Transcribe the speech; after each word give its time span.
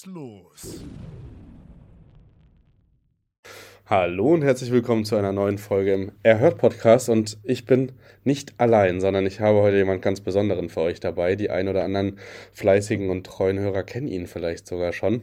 Geht's 0.00 0.06
los. 0.06 0.84
Hallo 3.86 4.34
und 4.34 4.42
herzlich 4.42 4.70
willkommen 4.70 5.04
zu 5.04 5.16
einer 5.16 5.32
neuen 5.32 5.58
Folge 5.58 5.92
im 5.92 6.12
Erhört 6.22 6.58
Podcast. 6.58 7.08
Und 7.08 7.38
ich 7.42 7.66
bin 7.66 7.92
nicht 8.22 8.54
allein, 8.58 9.00
sondern 9.00 9.26
ich 9.26 9.40
habe 9.40 9.58
heute 9.58 9.78
jemand 9.78 10.00
ganz 10.00 10.20
Besonderen 10.20 10.68
für 10.68 10.80
euch 10.80 11.00
dabei. 11.00 11.34
Die 11.34 11.50
ein 11.50 11.68
oder 11.68 11.84
anderen 11.84 12.18
fleißigen 12.52 13.10
und 13.10 13.26
treuen 13.26 13.58
Hörer 13.58 13.82
kennen 13.82 14.06
ihn 14.06 14.26
vielleicht 14.28 14.66
sogar 14.68 14.92
schon. 14.92 15.22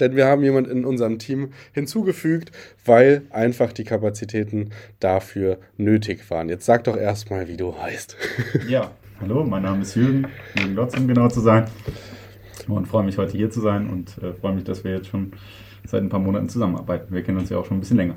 Denn 0.00 0.16
wir 0.16 0.26
haben 0.26 0.42
jemanden 0.42 0.70
in 0.70 0.84
unserem 0.86 1.18
Team 1.18 1.52
hinzugefügt, 1.72 2.50
weil 2.84 3.22
einfach 3.30 3.72
die 3.72 3.84
Kapazitäten 3.84 4.70
dafür 4.98 5.58
nötig 5.76 6.30
waren. 6.30 6.48
Jetzt 6.48 6.64
sag 6.64 6.84
doch 6.84 6.96
erstmal, 6.96 7.48
wie 7.48 7.56
du 7.56 7.78
heißt. 7.78 8.16
Ja, 8.68 8.90
hallo, 9.20 9.44
mein 9.44 9.62
Name 9.62 9.82
ist 9.82 9.94
Jürgen, 9.94 10.26
Jürgen 10.58 10.74
Lotz, 10.74 10.96
um 10.96 11.06
genau 11.06 11.28
zu 11.28 11.40
sein 11.40 11.66
und 12.68 12.86
freue 12.86 13.04
mich 13.04 13.18
heute 13.18 13.36
hier 13.36 13.50
zu 13.50 13.60
sein 13.60 13.88
und 13.90 14.18
äh, 14.22 14.32
freue 14.32 14.54
mich, 14.54 14.64
dass 14.64 14.84
wir 14.84 14.92
jetzt 14.92 15.08
schon 15.08 15.32
seit 15.86 16.02
ein 16.02 16.08
paar 16.08 16.20
Monaten 16.20 16.48
zusammenarbeiten. 16.48 17.14
Wir 17.14 17.22
kennen 17.22 17.38
uns 17.38 17.50
ja 17.50 17.58
auch 17.58 17.66
schon 17.66 17.76
ein 17.76 17.80
bisschen 17.80 17.98
länger. 17.98 18.16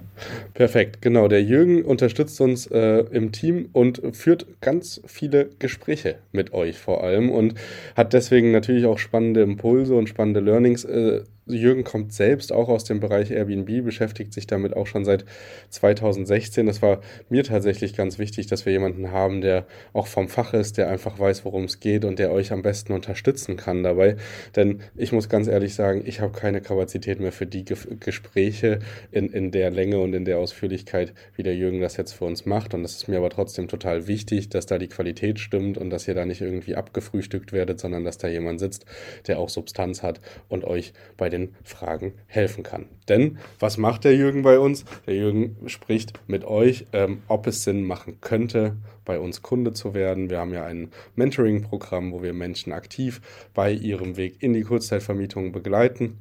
Perfekt, 0.54 1.02
genau. 1.02 1.28
Der 1.28 1.44
Jürgen 1.44 1.84
unterstützt 1.84 2.40
uns 2.40 2.68
äh, 2.68 3.00
im 3.12 3.32
Team 3.32 3.70
und 3.74 4.02
führt 4.14 4.48
ganz 4.62 5.02
viele 5.06 5.50
Gespräche 5.60 6.16
mit 6.32 6.54
euch 6.54 6.78
vor 6.78 7.04
allem 7.04 7.30
und 7.30 7.56
hat 7.96 8.14
deswegen 8.14 8.52
natürlich 8.52 8.86
auch 8.86 9.00
spannende 9.00 9.42
Impulse 9.42 9.96
und 9.96 10.08
spannende 10.08 10.40
Learnings 10.40 10.86
äh, 10.86 11.24
Jürgen 11.48 11.84
kommt 11.84 12.14
selbst 12.14 12.52
auch 12.52 12.70
aus 12.70 12.84
dem 12.84 13.00
Bereich 13.00 13.32
Airbnb, 13.32 13.84
beschäftigt 13.84 14.34
sich 14.34 14.48
damit 14.48 14.76
auch 14.76 14.88
schon 14.88 15.06
seit 15.06 15.26
2016. 15.70 16.66
Das 16.66 16.82
war 16.82 17.02
mir 17.30 17.44
tatsächlich 17.44 17.96
ganz 17.96 18.20
wichtig, 18.20 18.48
dass 18.48 18.66
wir 18.66 18.74
jemanden 18.74 19.12
haben, 19.12 19.42
der 19.42 19.66
auch 19.94 20.08
vom 20.08 20.28
Fach 20.28 20.54
ist, 20.54 20.78
der 20.78 20.90
einfach 20.90 21.20
weiß, 21.20 21.46
worum 21.46 21.66
es 21.66 21.80
geht 21.80 22.06
und 22.06 22.20
der 22.20 22.32
euch 22.32 22.52
am 22.52 22.62
besten 22.62 22.94
unterstützen 22.94 23.58
kann 23.58 23.84
dabei. 23.84 24.18
Denn 24.56 24.82
ich 24.96 25.12
muss 25.12 25.30
ganz 25.30 25.48
ehrlich 25.48 25.74
sagen, 25.76 26.04
ich 26.06 26.20
habe 26.20 26.38
keine 26.38 26.62
Kapazität 26.62 27.20
mehr 27.20 27.32
für 27.32 27.46
die 27.46 27.66
Ge 27.66 27.78
Gespräche 28.00 28.80
in, 29.12 29.30
in 29.30 29.52
der 29.52 29.70
Länge 29.70 30.00
und 30.00 30.14
in 30.14 30.26
der 30.26 30.40
Ausführlichkeit, 30.40 31.14
wie 31.36 31.44
der 31.44 31.56
Jürgen 31.56 31.80
das 31.80 31.98
jetzt 31.98 32.14
für 32.14 32.26
uns 32.26 32.46
macht. 32.46 32.74
Und 32.74 32.84
es 32.84 32.96
ist 32.96 33.08
mir 33.08 33.18
aber 33.18 33.30
trotzdem 33.30 33.68
total 33.68 34.08
wichtig, 34.08 34.50
dass 34.50 34.66
da 34.66 34.78
die 34.78 34.88
Qualität 34.88 35.40
stimmt 35.40 35.78
und 35.78 35.90
dass 35.90 36.08
ihr 36.08 36.16
da 36.16 36.26
nicht 36.26 36.42
irgendwie 36.42 36.76
abgefrühstückt 36.76 37.54
werdet, 37.54 37.80
sondern 37.80 38.04
dass 38.04 38.18
da 38.18 38.28
jemand 38.28 38.60
sitzt, 38.60 38.86
der 39.28 39.40
auch 39.40 39.50
Substanz 39.50 40.04
hat 40.04 40.20
und 40.50 40.66
euch 40.66 40.94
bei 41.18 41.30
den 41.30 41.37
den 41.38 41.56
Fragen 41.64 42.14
helfen 42.26 42.64
kann. 42.64 42.86
Denn 43.08 43.38
was 43.60 43.78
macht 43.78 44.04
der 44.04 44.16
Jürgen 44.16 44.42
bei 44.42 44.60
uns? 44.60 44.86
Der 45.06 45.16
Jürgen 45.16 45.56
spricht 45.68 46.14
mit 46.28 46.46
euch, 46.46 46.86
ähm, 46.94 47.22
ob 47.28 47.48
es 47.48 47.64
Sinn 47.64 47.84
machen 47.84 48.20
könnte, 48.22 48.78
bei 49.06 49.20
uns 49.20 49.42
Kunde 49.42 49.74
zu 49.74 49.94
werden. 49.94 50.30
Wir 50.30 50.40
haben 50.40 50.54
ja 50.54 50.66
ein 50.66 50.92
Mentoring-Programm, 51.16 52.12
wo 52.12 52.22
wir 52.22 52.34
Menschen 52.34 52.74
aktiv 52.74 53.22
bei 53.54 53.72
ihrem 53.72 54.18
Weg 54.18 54.42
in 54.44 54.54
die 54.54 54.64
Kurzzeitvermietung 54.64 55.52
begleiten. 55.52 56.20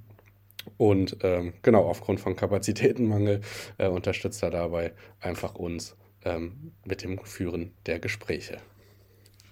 Und 0.76 1.18
ähm, 1.22 1.54
genau, 1.62 1.84
aufgrund 1.84 2.20
von 2.20 2.36
Kapazitätenmangel 2.36 3.40
äh, 3.78 3.88
unterstützt 3.88 4.42
er 4.42 4.50
dabei 4.50 4.92
einfach 5.20 5.54
uns 5.54 5.96
ähm, 6.24 6.72
mit 6.84 7.02
dem 7.02 7.18
Führen 7.24 7.72
der 7.86 7.98
Gespräche. 8.00 8.58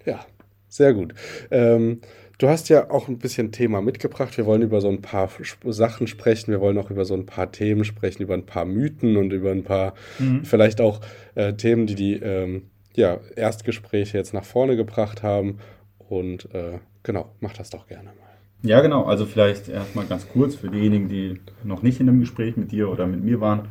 Ja, 0.04 0.26
sehr 0.68 0.92
gut. 0.92 1.14
Ähm, 1.50 2.00
Du 2.38 2.48
hast 2.48 2.68
ja 2.68 2.90
auch 2.90 3.08
ein 3.08 3.18
bisschen 3.18 3.52
Thema 3.52 3.80
mitgebracht. 3.80 4.36
Wir 4.36 4.46
wollen 4.46 4.62
über 4.62 4.80
so 4.80 4.88
ein 4.88 5.02
paar 5.02 5.30
Sachen 5.64 6.06
sprechen. 6.06 6.50
Wir 6.50 6.60
wollen 6.60 6.78
auch 6.78 6.90
über 6.90 7.04
so 7.04 7.14
ein 7.14 7.26
paar 7.26 7.52
Themen 7.52 7.84
sprechen, 7.84 8.22
über 8.22 8.34
ein 8.34 8.46
paar 8.46 8.64
Mythen 8.64 9.16
und 9.16 9.32
über 9.32 9.50
ein 9.50 9.62
paar 9.62 9.94
mhm. 10.18 10.44
vielleicht 10.44 10.80
auch 10.80 11.00
äh, 11.36 11.54
Themen, 11.54 11.86
die 11.86 11.94
die 11.94 12.14
ähm, 12.14 12.70
ja, 12.94 13.18
Erstgespräche 13.36 14.18
jetzt 14.18 14.34
nach 14.34 14.44
vorne 14.44 14.76
gebracht 14.76 15.22
haben. 15.22 15.58
Und 15.98 16.52
äh, 16.54 16.78
genau, 17.02 17.30
mach 17.40 17.52
das 17.52 17.70
doch 17.70 17.86
gerne 17.86 18.10
mal. 18.10 18.14
Ja, 18.62 18.80
genau. 18.80 19.04
Also 19.04 19.26
vielleicht 19.26 19.68
erstmal 19.68 20.06
ganz 20.06 20.28
kurz 20.28 20.56
für 20.56 20.68
diejenigen, 20.68 21.08
die 21.08 21.40
noch 21.62 21.82
nicht 21.82 22.00
in 22.00 22.08
einem 22.08 22.20
Gespräch 22.20 22.56
mit 22.56 22.72
dir 22.72 22.88
oder 22.88 23.06
mit 23.06 23.22
mir 23.22 23.40
waren. 23.40 23.68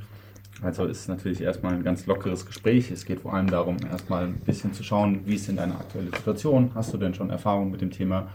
Also 0.62 0.86
ist 0.86 1.09
natürlich 1.09 1.41
erstmal 1.41 1.74
ein 1.74 1.84
ganz 1.84 2.06
lockeres 2.06 2.46
Gespräch. 2.46 2.91
Es 2.91 3.06
geht 3.06 3.22
vor 3.22 3.34
allem 3.34 3.50
darum, 3.50 3.78
erstmal 3.90 4.25
ein 4.25 4.36
bisschen 4.36 4.74
zu 4.74 4.84
schauen, 4.84 5.22
wie 5.25 5.36
ist 5.36 5.47
denn 5.47 5.58
deine 5.58 5.75
aktuelle 5.75 6.12
Situation? 6.16 6.72
Hast 6.75 6.94
du 6.94 6.97
denn 6.97 7.14
schon 7.14 7.30
Erfahrung 7.30 7.72
mit 7.72 7.81
dem 7.81 7.91
Thema 7.91 8.28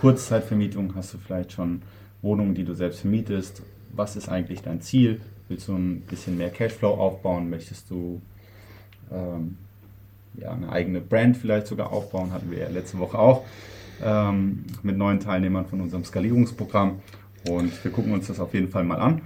Kurzzeitvermietung? 0.00 0.94
Hast 0.94 1.14
du 1.14 1.18
vielleicht 1.18 1.52
schon 1.52 1.82
Wohnungen, 2.20 2.54
die 2.54 2.64
du 2.64 2.74
selbst 2.74 3.00
vermietest? 3.00 3.62
Was 3.92 4.16
ist 4.16 4.28
eigentlich 4.28 4.62
dein 4.62 4.80
Ziel? 4.80 5.20
Willst 5.48 5.68
du 5.68 5.74
ein 5.74 6.02
bisschen 6.02 6.38
mehr 6.38 6.50
Cashflow 6.50 6.94
aufbauen? 6.94 7.50
Möchtest 7.50 7.90
du 7.90 8.22
ähm, 9.10 9.56
ja, 10.34 10.52
eine 10.52 10.70
eigene 10.70 11.00
Brand 11.00 11.36
vielleicht 11.36 11.66
sogar 11.66 11.92
aufbauen? 11.92 12.32
Hatten 12.32 12.50
wir 12.50 12.58
ja 12.58 12.68
letzte 12.68 12.98
Woche 12.98 13.18
auch 13.18 13.44
ähm, 14.02 14.64
mit 14.82 14.96
neuen 14.96 15.20
Teilnehmern 15.20 15.66
von 15.66 15.80
unserem 15.80 16.04
Skalierungsprogramm. 16.04 17.00
Und 17.48 17.84
wir 17.84 17.90
gucken 17.90 18.12
uns 18.12 18.28
das 18.28 18.40
auf 18.40 18.54
jeden 18.54 18.68
Fall 18.68 18.84
mal 18.84 19.00
an. 19.00 19.22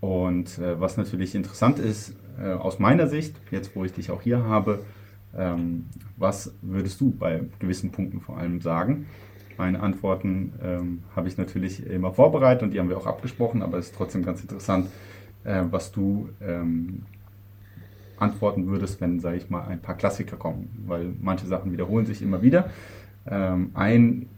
Und 0.00 0.58
äh, 0.58 0.80
was 0.80 0.96
natürlich 0.96 1.34
interessant 1.34 1.78
ist, 1.78 2.14
äh, 2.42 2.52
aus 2.52 2.78
meiner 2.78 3.06
Sicht, 3.06 3.36
jetzt 3.50 3.76
wo 3.76 3.84
ich 3.84 3.92
dich 3.92 4.10
auch 4.10 4.22
hier 4.22 4.44
habe, 4.44 4.80
ähm, 5.36 5.86
was 6.16 6.54
würdest 6.62 7.00
du 7.00 7.10
bei 7.10 7.42
gewissen 7.58 7.92
Punkten 7.92 8.20
vor 8.20 8.38
allem 8.38 8.60
sagen? 8.60 9.06
Meine 9.58 9.80
Antworten 9.80 10.54
ähm, 10.62 11.02
habe 11.14 11.28
ich 11.28 11.36
natürlich 11.36 11.86
immer 11.86 12.12
vorbereitet 12.12 12.62
und 12.62 12.70
die 12.72 12.80
haben 12.80 12.88
wir 12.88 12.96
auch 12.96 13.06
abgesprochen, 13.06 13.62
aber 13.62 13.78
es 13.78 13.86
ist 13.86 13.94
trotzdem 13.94 14.24
ganz 14.24 14.40
interessant, 14.40 14.88
äh, 15.44 15.62
was 15.70 15.92
du 15.92 16.30
ähm, 16.40 17.02
antworten 18.18 18.66
würdest, 18.66 19.00
wenn, 19.00 19.20
sage 19.20 19.36
ich 19.36 19.50
mal, 19.50 19.66
ein 19.66 19.80
paar 19.80 19.96
Klassiker 19.96 20.36
kommen, 20.36 20.84
weil 20.86 21.12
manche 21.20 21.46
Sachen 21.46 21.72
wiederholen 21.72 22.06
sich 22.06 22.22
immer 22.22 22.42
wieder. 22.42 22.70
Ähm, 23.26 23.70
ein 23.74 24.28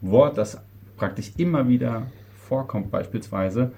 Wort, 0.00 0.36
das 0.36 0.60
praktisch 0.96 1.32
immer 1.38 1.68
wieder 1.68 2.06
vorkommt, 2.34 2.90
beispielsweise, 2.90 3.72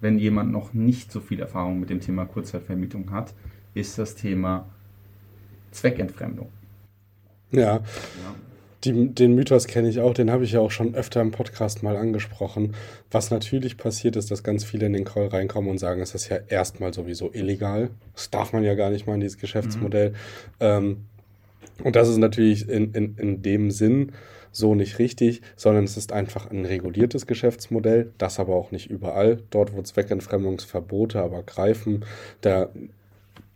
wenn 0.00 0.18
jemand 0.18 0.52
noch 0.52 0.74
nicht 0.74 1.10
so 1.10 1.20
viel 1.20 1.40
Erfahrung 1.40 1.80
mit 1.80 1.90
dem 1.90 2.00
Thema 2.00 2.26
Kurzzeitvermietung 2.26 3.10
hat, 3.10 3.32
ist 3.74 3.98
das 3.98 4.14
Thema 4.14 4.68
Zweckentfremdung. 5.70 6.48
Ja. 7.52 7.60
ja. 7.60 7.82
Die, 8.84 9.08
den 9.14 9.34
Mythos 9.34 9.66
kenne 9.66 9.88
ich 9.88 10.00
auch, 10.00 10.14
den 10.14 10.30
habe 10.30 10.44
ich 10.44 10.52
ja 10.52 10.60
auch 10.60 10.70
schon 10.70 10.94
öfter 10.94 11.20
im 11.20 11.30
Podcast 11.30 11.82
mal 11.82 11.96
angesprochen. 11.96 12.74
Was 13.10 13.30
natürlich 13.30 13.76
passiert 13.76 14.16
ist, 14.16 14.30
dass 14.30 14.44
ganz 14.44 14.64
viele 14.64 14.86
in 14.86 14.92
den 14.92 15.04
Call 15.04 15.26
reinkommen 15.26 15.70
und 15.70 15.78
sagen, 15.78 16.00
es 16.00 16.14
ist 16.14 16.28
ja 16.28 16.38
erstmal 16.48 16.94
sowieso 16.94 17.32
illegal. 17.32 17.90
Das 18.14 18.30
darf 18.30 18.52
man 18.52 18.62
ja 18.62 18.74
gar 18.74 18.90
nicht 18.90 19.06
mal 19.06 19.14
in 19.14 19.20
dieses 19.20 19.38
Geschäftsmodell. 19.38 20.10
Mhm. 20.10 20.14
Ähm, 20.60 20.96
und 21.82 21.96
das 21.96 22.08
ist 22.08 22.18
natürlich 22.18 22.68
in, 22.68 22.92
in, 22.92 23.16
in 23.16 23.42
dem 23.42 23.70
Sinn 23.70 24.12
so 24.56 24.74
nicht 24.74 24.98
richtig, 24.98 25.42
sondern 25.56 25.84
es 25.84 25.96
ist 25.96 26.12
einfach 26.12 26.50
ein 26.50 26.64
reguliertes 26.64 27.26
Geschäftsmodell, 27.26 28.12
das 28.18 28.40
aber 28.40 28.54
auch 28.54 28.70
nicht 28.70 28.90
überall. 28.90 29.42
Dort, 29.50 29.76
wo 29.76 29.82
Zweckentfremdungsverbote 29.82 31.20
aber 31.20 31.42
greifen, 31.42 32.04
da 32.40 32.70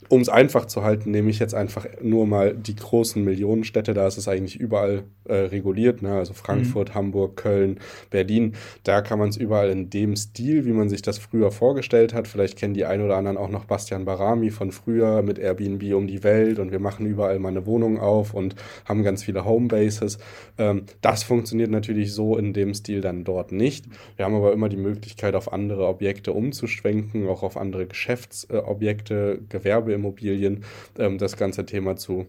um 0.09 0.21
es 0.21 0.29
einfach 0.29 0.67
zu 0.67 0.83
halten, 0.83 1.11
nehme 1.11 1.31
ich 1.31 1.39
jetzt 1.39 1.55
einfach 1.55 1.87
nur 2.03 2.27
mal 2.27 2.55
die 2.55 2.77
großen 2.77 3.23
Millionenstädte, 3.23 3.95
da 3.95 4.07
ist 4.07 4.17
es 4.17 4.29
eigentlich 4.29 4.59
überall 4.59 5.05
äh, 5.25 5.35
reguliert, 5.35 6.03
ne? 6.03 6.15
also 6.15 6.33
Frankfurt, 6.33 6.91
mhm. 6.91 6.95
Hamburg, 6.95 7.37
Köln, 7.37 7.79
Berlin. 8.11 8.55
Da 8.85 9.03
kann 9.03 9.19
man 9.19 9.29
es 9.29 9.37
überall 9.37 9.71
in 9.71 9.91
dem 9.91 10.17
Stil, 10.17 10.65
wie 10.65 10.73
man 10.73 10.89
sich 10.89 11.03
das 11.03 11.19
früher 11.19 11.51
vorgestellt 11.51 12.15
hat. 12.15 12.29
Vielleicht 12.29 12.59
kennen 12.59 12.75
die 12.75 12.85
ein 12.85 13.03
oder 13.03 13.17
anderen 13.17 13.37
auch 13.37 13.51
noch 13.51 13.65
Bastian 13.65 14.05
Barami 14.05 14.51
von 14.51 14.73
früher 14.73 15.23
mit 15.23 15.39
Airbnb 15.39 15.95
um 15.95 16.07
die 16.07 16.25
Welt 16.25 16.59
und 16.59 16.73
wir 16.73 16.81
machen 16.81 17.07
überall 17.07 17.39
mal 17.39 17.49
eine 17.49 17.67
Wohnung 17.67 17.99
auf 17.99 18.35
und 18.35 18.55
haben 18.87 19.03
ganz 19.03 19.23
viele 19.23 19.45
Homebases. 19.45 20.19
Ähm, 20.59 20.85
das 21.01 21.23
funktioniert 21.23 21.71
natürlich 21.71 22.13
so 22.13 22.37
in 22.37 22.53
dem 22.53 22.75
Stil 22.75 23.01
dann 23.01 23.25
dort 23.25 23.53
nicht. 23.53 23.87
Wir 24.17 24.25
haben 24.25 24.35
aber 24.35 24.53
immer 24.53 24.69
die 24.69 24.77
Möglichkeit, 24.77 25.35
auf 25.35 25.53
andere 25.53 25.87
Objekte 25.87 26.33
umzuschwenken, 26.33 27.29
auch 27.29 27.43
auf 27.43 27.57
andere 27.57 27.87
Geschäftsobjekte, 27.87 29.39
äh, 29.41 29.45
Gewerbe 29.49 29.90
Immobilien 29.95 30.65
ähm, 30.99 31.19
das 31.19 31.37
ganze 31.37 31.67
Thema 31.67 31.97
zu 31.97 32.27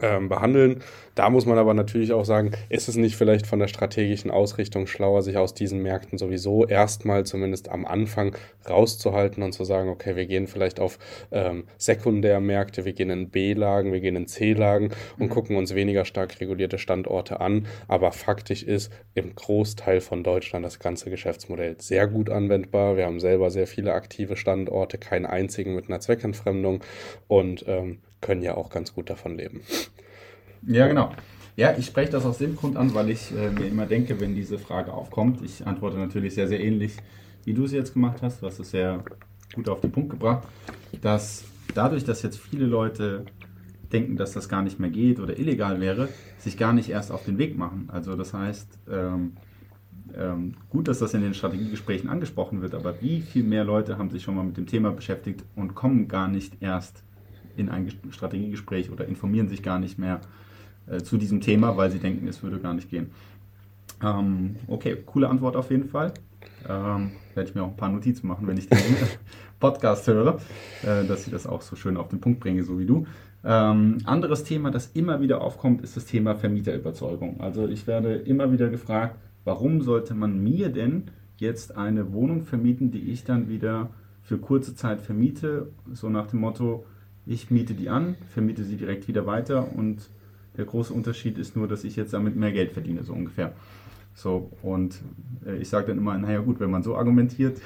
ähm, 0.00 0.28
behandeln. 0.28 0.82
Da 1.14 1.30
muss 1.30 1.46
man 1.46 1.58
aber 1.58 1.74
natürlich 1.74 2.12
auch 2.12 2.24
sagen, 2.24 2.52
ist 2.68 2.88
es 2.88 2.96
nicht 2.96 3.16
vielleicht 3.16 3.46
von 3.46 3.58
der 3.58 3.68
strategischen 3.68 4.30
Ausrichtung 4.30 4.86
schlauer, 4.86 5.22
sich 5.22 5.36
aus 5.36 5.54
diesen 5.54 5.80
Märkten 5.82 6.18
sowieso 6.18 6.66
erstmal 6.66 7.24
zumindest 7.24 7.68
am 7.68 7.84
Anfang 7.84 8.34
rauszuhalten 8.68 9.42
und 9.42 9.52
zu 9.52 9.64
sagen, 9.64 9.90
okay, 9.90 10.16
wir 10.16 10.26
gehen 10.26 10.46
vielleicht 10.46 10.80
auf 10.80 10.98
ähm, 11.30 11.64
Sekundärmärkte, 11.78 12.84
wir 12.84 12.94
gehen 12.94 13.10
in 13.10 13.30
B-Lagen, 13.30 13.92
wir 13.92 14.00
gehen 14.00 14.16
in 14.16 14.26
C-Lagen 14.26 14.90
und 15.18 15.26
mhm. 15.26 15.30
gucken 15.30 15.56
uns 15.56 15.74
weniger 15.74 16.04
stark 16.04 16.40
regulierte 16.40 16.78
Standorte 16.78 17.40
an. 17.40 17.66
Aber 17.86 18.10
faktisch 18.10 18.62
ist 18.62 18.90
im 19.14 19.34
Großteil 19.34 20.00
von 20.00 20.24
Deutschland 20.24 20.64
das 20.64 20.78
ganze 20.80 21.10
Geschäftsmodell 21.10 21.76
sehr 21.78 22.08
gut 22.08 22.30
anwendbar. 22.30 22.96
Wir 22.96 23.06
haben 23.06 23.20
selber 23.20 23.50
sehr 23.50 23.66
viele 23.66 23.92
aktive 23.92 24.36
Standorte, 24.36 24.98
keinen 24.98 25.26
einzigen 25.26 25.74
mit 25.74 25.88
einer 25.88 26.00
Zweckentfremdung 26.00 26.82
und 27.28 27.64
ähm, 27.68 27.98
können 28.24 28.42
ja 28.42 28.56
auch 28.56 28.70
ganz 28.70 28.94
gut 28.94 29.10
davon 29.10 29.36
leben. 29.36 29.60
Ja, 30.66 30.88
genau. 30.88 31.12
Ja, 31.56 31.76
ich 31.76 31.86
spreche 31.86 32.10
das 32.10 32.24
aus 32.24 32.38
dem 32.38 32.56
Grund 32.56 32.76
an, 32.76 32.94
weil 32.94 33.10
ich 33.10 33.30
äh, 33.30 33.50
mir 33.50 33.66
immer 33.66 33.86
denke, 33.86 34.18
wenn 34.18 34.34
diese 34.34 34.58
Frage 34.58 34.92
aufkommt, 34.92 35.42
ich 35.44 35.66
antworte 35.66 35.98
natürlich 35.98 36.34
sehr, 36.34 36.48
sehr 36.48 36.58
ähnlich, 36.58 36.96
wie 37.44 37.52
du 37.52 37.64
es 37.64 37.72
jetzt 37.72 37.92
gemacht 37.92 38.22
hast, 38.22 38.42
du 38.42 38.46
hast 38.46 38.58
es 38.58 38.70
sehr 38.70 39.04
gut 39.54 39.68
auf 39.68 39.80
den 39.80 39.92
Punkt 39.92 40.10
gebracht, 40.10 40.48
dass 41.02 41.44
dadurch, 41.74 42.02
dass 42.04 42.22
jetzt 42.22 42.38
viele 42.38 42.64
Leute 42.64 43.26
denken, 43.92 44.16
dass 44.16 44.32
das 44.32 44.48
gar 44.48 44.62
nicht 44.62 44.80
mehr 44.80 44.90
geht 44.90 45.20
oder 45.20 45.38
illegal 45.38 45.80
wäre, 45.80 46.08
sich 46.38 46.56
gar 46.56 46.72
nicht 46.72 46.88
erst 46.88 47.12
auf 47.12 47.24
den 47.24 47.36
Weg 47.38 47.56
machen. 47.58 47.88
Also 47.92 48.16
das 48.16 48.32
heißt, 48.32 48.78
ähm, 48.90 49.34
ähm, 50.16 50.54
gut, 50.70 50.88
dass 50.88 50.98
das 50.98 51.12
in 51.12 51.20
den 51.20 51.34
Strategiegesprächen 51.34 52.08
angesprochen 52.08 52.62
wird, 52.62 52.74
aber 52.74 53.00
wie 53.02 53.20
viel 53.20 53.44
mehr 53.44 53.64
Leute 53.64 53.98
haben 53.98 54.10
sich 54.10 54.22
schon 54.22 54.34
mal 54.34 54.44
mit 54.44 54.56
dem 54.56 54.66
Thema 54.66 54.90
beschäftigt 54.90 55.44
und 55.54 55.74
kommen 55.74 56.08
gar 56.08 56.26
nicht 56.26 56.60
erst 56.60 57.04
in 57.56 57.68
ein 57.68 57.90
Strategiegespräch 58.10 58.90
oder 58.90 59.06
informieren 59.06 59.48
sich 59.48 59.62
gar 59.62 59.78
nicht 59.78 59.98
mehr 59.98 60.20
äh, 60.86 60.98
zu 60.98 61.16
diesem 61.16 61.40
Thema, 61.40 61.76
weil 61.76 61.90
sie 61.90 61.98
denken, 61.98 62.28
es 62.28 62.42
würde 62.42 62.58
gar 62.58 62.74
nicht 62.74 62.90
gehen. 62.90 63.10
Ähm, 64.02 64.56
okay, 64.66 64.96
coole 65.06 65.28
Antwort 65.28 65.56
auf 65.56 65.70
jeden 65.70 65.88
Fall. 65.88 66.12
Ähm, 66.68 67.12
werde 67.34 67.48
ich 67.48 67.54
mir 67.54 67.62
auch 67.62 67.68
ein 67.68 67.76
paar 67.76 67.90
Notizen 67.90 68.26
machen, 68.26 68.46
wenn 68.46 68.56
ich 68.56 68.68
den 68.68 68.78
Podcast 69.60 70.06
höre, 70.06 70.38
äh, 70.82 71.04
dass 71.06 71.26
ich 71.26 71.32
das 71.32 71.46
auch 71.46 71.62
so 71.62 71.76
schön 71.76 71.96
auf 71.96 72.08
den 72.08 72.20
Punkt 72.20 72.40
bringe, 72.40 72.64
so 72.64 72.78
wie 72.78 72.86
du. 72.86 73.06
Ähm, 73.44 73.98
anderes 74.04 74.44
Thema, 74.44 74.70
das 74.70 74.88
immer 74.94 75.20
wieder 75.20 75.42
aufkommt, 75.42 75.82
ist 75.82 75.96
das 75.96 76.06
Thema 76.06 76.34
Vermieterüberzeugung. 76.34 77.40
Also 77.40 77.68
ich 77.68 77.86
werde 77.86 78.14
immer 78.14 78.50
wieder 78.52 78.70
gefragt, 78.70 79.16
warum 79.44 79.82
sollte 79.82 80.14
man 80.14 80.42
mir 80.42 80.70
denn 80.70 81.04
jetzt 81.36 81.76
eine 81.76 82.12
Wohnung 82.12 82.42
vermieten, 82.42 82.90
die 82.90 83.10
ich 83.10 83.24
dann 83.24 83.48
wieder 83.48 83.90
für 84.22 84.38
kurze 84.38 84.74
Zeit 84.74 85.00
vermiete, 85.00 85.70
so 85.92 86.08
nach 86.08 86.26
dem 86.26 86.40
Motto, 86.40 86.86
ich 87.26 87.50
miete 87.50 87.74
die 87.74 87.88
an, 87.88 88.16
vermiete 88.28 88.64
sie 88.64 88.76
direkt 88.76 89.08
wieder 89.08 89.26
weiter 89.26 89.72
und 89.74 90.08
der 90.56 90.64
große 90.64 90.92
Unterschied 90.92 91.38
ist 91.38 91.56
nur, 91.56 91.66
dass 91.66 91.84
ich 91.84 91.96
jetzt 91.96 92.12
damit 92.12 92.36
mehr 92.36 92.52
Geld 92.52 92.72
verdiene, 92.72 93.02
so 93.02 93.12
ungefähr. 93.12 93.52
So, 94.14 94.50
und 94.62 95.00
äh, 95.44 95.56
ich 95.56 95.68
sage 95.68 95.88
dann 95.88 95.98
immer, 95.98 96.16
naja 96.16 96.40
gut, 96.40 96.60
wenn 96.60 96.70
man 96.70 96.82
so 96.82 96.96
argumentiert, 96.96 97.60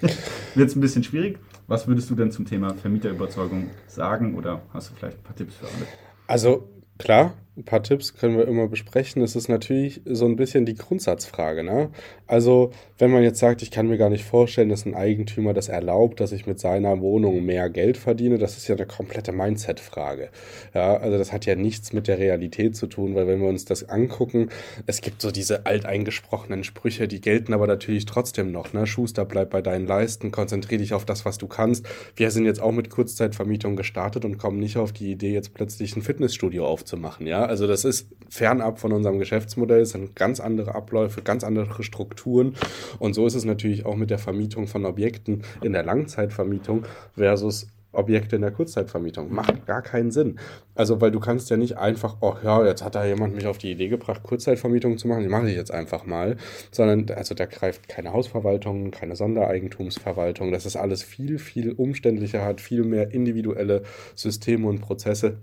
wird 0.54 0.68
es 0.68 0.76
ein 0.76 0.80
bisschen 0.80 1.04
schwierig. 1.04 1.38
Was 1.66 1.86
würdest 1.86 2.10
du 2.10 2.14
denn 2.14 2.30
zum 2.30 2.46
Thema 2.46 2.74
Vermieterüberzeugung 2.74 3.70
sagen 3.86 4.34
oder 4.34 4.62
hast 4.72 4.90
du 4.90 4.94
vielleicht 4.94 5.18
ein 5.18 5.22
paar 5.22 5.36
Tipps 5.36 5.54
für 5.54 5.66
alle? 5.66 5.86
Also 6.26 6.68
klar, 6.98 7.34
ein 7.58 7.64
paar 7.64 7.82
Tipps 7.82 8.14
können 8.14 8.38
wir 8.38 8.46
immer 8.46 8.68
besprechen. 8.68 9.20
Es 9.20 9.34
ist 9.34 9.48
natürlich 9.48 10.00
so 10.04 10.26
ein 10.26 10.36
bisschen 10.36 10.64
die 10.64 10.76
Grundsatzfrage. 10.76 11.64
Ne? 11.64 11.90
Also, 12.28 12.70
wenn 12.98 13.10
man 13.10 13.24
jetzt 13.24 13.40
sagt, 13.40 13.62
ich 13.62 13.72
kann 13.72 13.88
mir 13.88 13.98
gar 13.98 14.10
nicht 14.10 14.24
vorstellen, 14.24 14.68
dass 14.68 14.86
ein 14.86 14.94
Eigentümer 14.94 15.54
das 15.54 15.68
erlaubt, 15.68 16.20
dass 16.20 16.30
ich 16.30 16.46
mit 16.46 16.60
seiner 16.60 17.00
Wohnung 17.00 17.44
mehr 17.44 17.68
Geld 17.68 17.96
verdiene, 17.96 18.38
das 18.38 18.56
ist 18.56 18.68
ja 18.68 18.76
eine 18.76 18.86
komplette 18.86 19.32
Mindset-Frage. 19.32 20.28
Ja, 20.72 20.96
also 20.98 21.18
das 21.18 21.32
hat 21.32 21.46
ja 21.46 21.56
nichts 21.56 21.92
mit 21.92 22.06
der 22.06 22.18
Realität 22.18 22.76
zu 22.76 22.86
tun, 22.86 23.16
weil 23.16 23.26
wenn 23.26 23.40
wir 23.40 23.48
uns 23.48 23.64
das 23.64 23.88
angucken, 23.88 24.50
es 24.86 25.00
gibt 25.00 25.20
so 25.20 25.32
diese 25.32 25.66
alteingesprochenen 25.66 26.62
Sprüche, 26.62 27.08
die 27.08 27.20
gelten 27.20 27.52
aber 27.54 27.66
natürlich 27.66 28.06
trotzdem 28.06 28.52
noch. 28.52 28.72
Ne? 28.72 28.86
Schuster, 28.86 29.24
bleib 29.24 29.50
bei 29.50 29.62
deinen 29.62 29.88
Leisten, 29.88 30.30
konzentriere 30.30 30.80
dich 30.80 30.94
auf 30.94 31.04
das, 31.04 31.24
was 31.24 31.38
du 31.38 31.48
kannst. 31.48 31.86
Wir 32.14 32.30
sind 32.30 32.44
jetzt 32.44 32.62
auch 32.62 32.72
mit 32.72 32.88
Kurzzeitvermietung 32.88 33.74
gestartet 33.74 34.24
und 34.24 34.38
kommen 34.38 34.60
nicht 34.60 34.76
auf 34.76 34.92
die 34.92 35.10
Idee, 35.10 35.32
jetzt 35.32 35.54
plötzlich 35.54 35.96
ein 35.96 36.02
Fitnessstudio 36.02 36.64
aufzumachen. 36.64 37.26
Ja, 37.26 37.47
also 37.48 37.66
das 37.66 37.84
ist 37.84 38.08
fernab 38.28 38.78
von 38.78 38.92
unserem 38.92 39.18
Geschäftsmodell, 39.18 39.80
es 39.80 39.90
sind 39.90 40.14
ganz 40.14 40.38
andere 40.38 40.74
Abläufe, 40.74 41.22
ganz 41.22 41.44
andere 41.44 41.82
Strukturen. 41.82 42.54
Und 42.98 43.14
so 43.14 43.26
ist 43.26 43.34
es 43.34 43.44
natürlich 43.44 43.86
auch 43.86 43.96
mit 43.96 44.10
der 44.10 44.18
Vermietung 44.18 44.66
von 44.66 44.84
Objekten 44.84 45.42
in 45.62 45.72
der 45.72 45.82
Langzeitvermietung 45.82 46.84
versus 47.14 47.68
Objekte 47.92 48.36
in 48.36 48.42
der 48.42 48.50
Kurzzeitvermietung. 48.50 49.32
Macht 49.32 49.66
gar 49.66 49.80
keinen 49.80 50.10
Sinn. 50.10 50.38
Also, 50.74 51.00
weil 51.00 51.10
du 51.10 51.20
kannst 51.20 51.48
ja 51.48 51.56
nicht 51.56 51.78
einfach, 51.78 52.18
oh 52.20 52.34
ja, 52.44 52.64
jetzt 52.66 52.84
hat 52.84 52.94
da 52.94 53.04
jemand 53.04 53.34
mich 53.34 53.46
auf 53.46 53.56
die 53.56 53.72
Idee 53.72 53.88
gebracht, 53.88 54.22
Kurzzeitvermietung 54.22 54.98
zu 54.98 55.08
machen, 55.08 55.22
die 55.22 55.28
mache 55.28 55.48
ich 55.48 55.56
jetzt 55.56 55.72
einfach 55.72 56.04
mal. 56.04 56.36
Sondern, 56.70 57.06
also 57.16 57.34
da 57.34 57.46
greift 57.46 57.88
keine 57.88 58.12
Hausverwaltung, 58.12 58.90
keine 58.90 59.16
Sondereigentumsverwaltung. 59.16 60.52
Das 60.52 60.66
ist 60.66 60.76
alles 60.76 61.02
viel, 61.02 61.38
viel 61.38 61.72
umständlicher, 61.72 62.44
hat 62.44 62.60
viel 62.60 62.84
mehr 62.84 63.12
individuelle 63.12 63.82
Systeme 64.14 64.68
und 64.68 64.80
Prozesse 64.80 65.38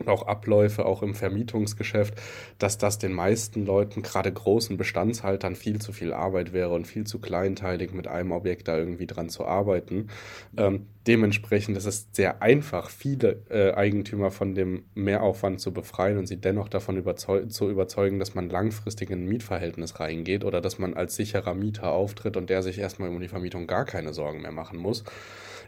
und 0.00 0.08
auch 0.08 0.26
Abläufe, 0.26 0.86
auch 0.86 1.02
im 1.02 1.14
Vermietungsgeschäft, 1.14 2.14
dass 2.58 2.78
das 2.78 2.98
den 2.98 3.12
meisten 3.12 3.66
Leuten, 3.66 4.02
gerade 4.02 4.32
großen 4.32 4.76
Bestandshaltern, 4.76 5.54
viel 5.54 5.80
zu 5.80 5.92
viel 5.92 6.12
Arbeit 6.12 6.52
wäre 6.52 6.70
und 6.70 6.86
viel 6.86 7.04
zu 7.04 7.20
kleinteilig 7.20 7.92
mit 7.92 8.08
einem 8.08 8.32
Objekt 8.32 8.66
da 8.68 8.76
irgendwie 8.76 9.06
dran 9.06 9.28
zu 9.28 9.44
arbeiten. 9.44 10.08
Ähm, 10.56 10.86
dementsprechend 11.06 11.76
ist 11.76 11.86
es 11.86 12.08
sehr 12.12 12.42
einfach, 12.42 12.90
viele 12.90 13.42
äh, 13.50 13.72
Eigentümer 13.74 14.30
von 14.30 14.54
dem 14.54 14.84
Mehraufwand 14.94 15.60
zu 15.60 15.72
befreien 15.72 16.18
und 16.18 16.26
sie 16.26 16.40
dennoch 16.40 16.68
davon 16.68 16.96
überzeug 16.96 17.52
zu 17.52 17.70
überzeugen, 17.70 18.18
dass 18.18 18.34
man 18.34 18.48
langfristig 18.48 19.10
in 19.10 19.24
ein 19.24 19.28
Mietverhältnis 19.28 20.00
reingeht 20.00 20.44
oder 20.44 20.60
dass 20.60 20.78
man 20.78 20.94
als 20.94 21.16
sicherer 21.16 21.54
Mieter 21.54 21.92
auftritt 21.92 22.36
und 22.36 22.50
der 22.50 22.62
sich 22.62 22.78
erstmal 22.78 23.10
um 23.10 23.20
die 23.20 23.28
Vermietung 23.28 23.66
gar 23.66 23.84
keine 23.84 24.12
Sorgen 24.14 24.42
mehr 24.42 24.52
machen 24.52 24.78
muss. 24.78 25.04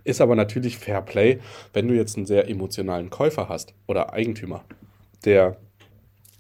Ist 0.04 0.20
aber 0.20 0.34
natürlich 0.36 0.78
Fair 0.78 1.02
Play, 1.02 1.38
wenn 1.72 1.88
du 1.88 1.94
jetzt 1.94 2.16
einen 2.16 2.26
sehr 2.26 2.48
emotionalen 2.48 3.10
Käufer 3.10 3.48
hast 3.48 3.74
oder 3.86 4.12
Eigentümer, 4.12 4.64
der 5.24 5.56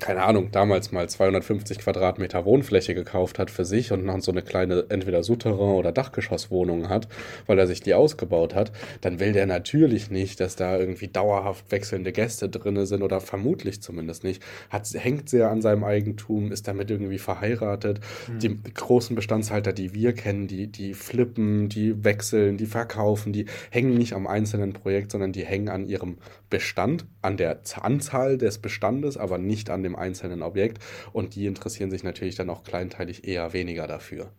keine 0.02 0.24
Ahnung, 0.24 0.50
damals 0.50 0.90
mal 0.90 1.08
250 1.08 1.78
Quadratmeter 1.78 2.44
Wohnfläche 2.44 2.92
gekauft 2.92 3.38
hat 3.38 3.52
für 3.52 3.64
sich 3.64 3.92
und 3.92 4.04
noch 4.04 4.20
so 4.20 4.32
eine 4.32 4.42
kleine 4.42 4.86
entweder 4.88 5.22
Souterrain- 5.22 5.76
oder 5.76 5.92
Dachgeschosswohnung 5.92 6.88
hat, 6.88 7.06
weil 7.46 7.56
er 7.56 7.68
sich 7.68 7.82
die 7.82 7.94
ausgebaut 7.94 8.52
hat, 8.52 8.72
dann 9.00 9.20
will 9.20 9.32
der 9.32 9.46
natürlich 9.46 10.10
nicht, 10.10 10.40
dass 10.40 10.56
da 10.56 10.76
irgendwie 10.76 11.06
dauerhaft 11.06 11.70
wechselnde 11.70 12.10
Gäste 12.10 12.48
drin 12.48 12.84
sind 12.84 13.02
oder 13.02 13.20
vermutlich 13.20 13.80
zumindest 13.80 14.24
nicht. 14.24 14.42
Hat, 14.70 14.88
hängt 14.92 15.28
sehr 15.28 15.50
an 15.50 15.62
seinem 15.62 15.84
Eigentum, 15.84 16.50
ist 16.50 16.66
damit 16.66 16.90
irgendwie 16.90 17.18
verheiratet. 17.18 18.00
Mhm. 18.26 18.38
Die 18.40 18.60
großen 18.74 19.14
Bestandshalter, 19.14 19.72
die 19.72 19.94
wir 19.94 20.14
kennen, 20.14 20.48
die, 20.48 20.66
die 20.66 20.94
flippen, 20.94 21.68
die 21.68 22.02
wechseln, 22.02 22.56
die 22.56 22.66
verkaufen, 22.66 23.32
die 23.32 23.46
hängen 23.70 23.94
nicht 23.94 24.14
am 24.14 24.26
einzelnen 24.26 24.72
Projekt, 24.72 25.12
sondern 25.12 25.30
die 25.30 25.44
hängen 25.44 25.68
an 25.68 25.86
ihrem 25.86 26.18
Bestand, 26.50 27.06
an 27.22 27.36
der 27.36 27.60
Anzahl 27.80 28.36
des 28.36 28.58
Bestandes, 28.58 29.16
aber 29.16 29.38
nicht 29.38 29.70
an 29.70 29.82
dem 29.82 29.91
dem 29.92 29.96
einzelnen 29.96 30.42
Objekt 30.42 30.82
und 31.12 31.34
die 31.34 31.46
interessieren 31.46 31.90
sich 31.90 32.02
natürlich 32.02 32.34
dann 32.34 32.50
auch 32.50 32.64
kleinteilig 32.64 33.26
eher 33.26 33.52
weniger 33.52 33.86
dafür, 33.86 34.32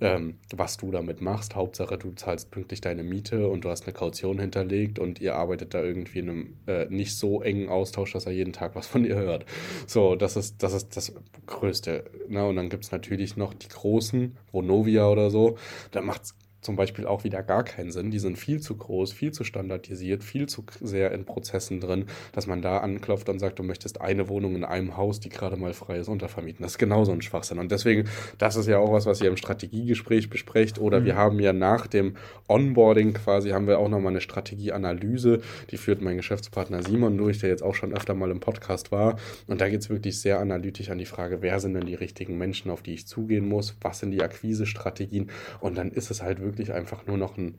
ähm, 0.00 0.38
was 0.54 0.76
du 0.76 0.90
damit 0.90 1.20
machst. 1.20 1.54
Hauptsache, 1.54 1.98
du 1.98 2.12
zahlst 2.12 2.50
pünktlich 2.50 2.80
deine 2.80 3.02
Miete 3.02 3.48
und 3.48 3.64
du 3.64 3.70
hast 3.70 3.84
eine 3.84 3.92
Kaution 3.92 4.38
hinterlegt 4.38 4.98
und 4.98 5.20
ihr 5.20 5.34
arbeitet 5.34 5.74
da 5.74 5.82
irgendwie 5.82 6.20
in 6.20 6.30
einem 6.30 6.56
äh, 6.66 6.86
nicht 6.86 7.16
so 7.16 7.42
engen 7.42 7.68
Austausch, 7.68 8.12
dass 8.12 8.26
er 8.26 8.32
jeden 8.32 8.52
Tag 8.52 8.74
was 8.74 8.86
von 8.86 9.02
dir 9.04 9.16
hört. 9.16 9.46
So, 9.86 10.16
das 10.16 10.36
ist 10.36 10.62
das, 10.62 10.72
ist 10.72 10.96
das 10.96 11.12
Größte. 11.46 12.04
Ne? 12.28 12.46
Und 12.46 12.56
dann 12.56 12.68
gibt 12.68 12.84
es 12.84 12.92
natürlich 12.92 13.36
noch 13.36 13.54
die 13.54 13.68
großen, 13.68 14.36
Vonovia 14.52 15.08
oder 15.08 15.30
so, 15.30 15.56
da 15.90 16.00
macht 16.00 16.24
es 16.24 16.34
zum 16.60 16.76
Beispiel 16.76 17.06
auch 17.06 17.24
wieder 17.24 17.42
gar 17.42 17.64
keinen 17.64 17.90
Sinn. 17.90 18.10
Die 18.10 18.18
sind 18.18 18.38
viel 18.38 18.60
zu 18.60 18.76
groß, 18.76 19.12
viel 19.12 19.32
zu 19.32 19.44
standardisiert, 19.44 20.22
viel 20.22 20.46
zu 20.46 20.64
sehr 20.80 21.12
in 21.12 21.24
Prozessen 21.24 21.80
drin, 21.80 22.06
dass 22.32 22.46
man 22.46 22.62
da 22.62 22.78
anklopft 22.78 23.28
und 23.28 23.38
sagt, 23.38 23.58
du 23.58 23.62
möchtest 23.62 24.00
eine 24.00 24.28
Wohnung 24.28 24.56
in 24.56 24.64
einem 24.64 24.96
Haus, 24.96 25.20
die 25.20 25.28
gerade 25.28 25.56
mal 25.56 25.72
frei 25.72 25.98
ist, 25.98 26.08
untervermieten. 26.08 26.62
Das 26.62 26.72
ist 26.72 26.78
genauso 26.78 27.12
ein 27.12 27.22
Schwachsinn. 27.22 27.58
Und 27.58 27.72
deswegen, 27.72 28.08
das 28.38 28.56
ist 28.56 28.66
ja 28.66 28.78
auch 28.78 28.92
was, 28.92 29.06
was 29.06 29.20
ihr 29.20 29.28
im 29.28 29.36
Strategiegespräch 29.36 30.28
besprecht. 30.28 30.78
Oder 30.78 31.00
mhm. 31.00 31.04
wir 31.06 31.16
haben 31.16 31.40
ja 31.40 31.52
nach 31.52 31.86
dem 31.86 32.16
Onboarding 32.48 33.14
quasi, 33.14 33.50
haben 33.50 33.66
wir 33.66 33.78
auch 33.78 33.88
nochmal 33.88 34.12
eine 34.12 34.20
Strategieanalyse, 34.20 35.40
die 35.70 35.76
führt 35.76 36.02
mein 36.02 36.16
Geschäftspartner 36.16 36.82
Simon 36.82 37.16
durch, 37.16 37.38
der 37.38 37.48
jetzt 37.48 37.62
auch 37.62 37.74
schon 37.74 37.94
öfter 37.94 38.14
mal 38.14 38.30
im 38.30 38.40
Podcast 38.40 38.92
war. 38.92 39.18
Und 39.46 39.60
da 39.60 39.68
geht 39.68 39.80
es 39.80 39.90
wirklich 39.90 40.20
sehr 40.20 40.40
analytisch 40.40 40.90
an 40.90 40.98
die 40.98 41.06
Frage, 41.06 41.42
wer 41.42 41.58
sind 41.60 41.74
denn 41.74 41.86
die 41.86 41.94
richtigen 41.94 42.36
Menschen, 42.36 42.70
auf 42.70 42.82
die 42.82 42.94
ich 42.94 43.06
zugehen 43.06 43.48
muss, 43.48 43.76
was 43.80 44.00
sind 44.00 44.10
die 44.10 44.22
Akquisestrategien. 44.22 45.30
Und 45.60 45.78
dann 45.78 45.90
ist 45.90 46.10
es 46.10 46.22
halt 46.22 46.40
wirklich 46.40 46.49
wirklich 46.50 46.72
einfach 46.72 47.06
nur 47.06 47.16
noch 47.16 47.36
ein 47.36 47.58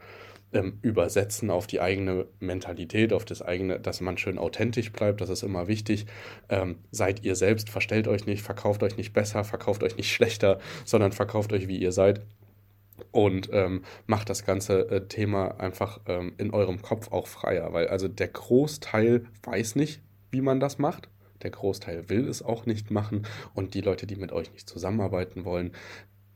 ähm, 0.53 0.79
Übersetzen 0.81 1.49
auf 1.49 1.67
die 1.67 1.81
eigene 1.81 2.27
Mentalität, 2.39 3.13
auf 3.13 3.25
das 3.25 3.41
eigene, 3.41 3.79
dass 3.79 4.01
man 4.01 4.17
schön 4.17 4.37
authentisch 4.37 4.91
bleibt, 4.91 5.21
das 5.21 5.29
ist 5.29 5.43
immer 5.43 5.67
wichtig. 5.67 6.05
Ähm, 6.49 6.77
seid 6.91 7.23
ihr 7.23 7.35
selbst, 7.35 7.69
verstellt 7.69 8.07
euch 8.07 8.25
nicht, 8.25 8.41
verkauft 8.41 8.83
euch 8.83 8.97
nicht 8.97 9.13
besser, 9.13 9.43
verkauft 9.43 9.83
euch 9.83 9.97
nicht 9.97 10.11
schlechter, 10.13 10.59
sondern 10.85 11.11
verkauft 11.11 11.53
euch, 11.53 11.67
wie 11.67 11.77
ihr 11.77 11.91
seid. 11.91 12.21
Und 13.11 13.49
ähm, 13.51 13.83
macht 14.05 14.29
das 14.29 14.45
ganze 14.45 14.89
äh, 14.89 15.07
Thema 15.07 15.59
einfach 15.59 15.99
ähm, 16.07 16.33
in 16.37 16.51
eurem 16.51 16.81
Kopf 16.81 17.11
auch 17.11 17.27
freier, 17.27 17.73
weil 17.73 17.87
also 17.87 18.07
der 18.07 18.27
Großteil 18.27 19.23
weiß 19.43 19.75
nicht, 19.75 20.01
wie 20.29 20.41
man 20.41 20.59
das 20.59 20.77
macht. 20.77 21.09
Der 21.41 21.49
Großteil 21.49 22.09
will 22.09 22.27
es 22.27 22.43
auch 22.43 22.67
nicht 22.67 22.91
machen 22.91 23.25
und 23.55 23.73
die 23.73 23.81
Leute, 23.81 24.05
die 24.05 24.15
mit 24.15 24.31
euch 24.31 24.51
nicht 24.51 24.69
zusammenarbeiten 24.69 25.43
wollen, 25.43 25.71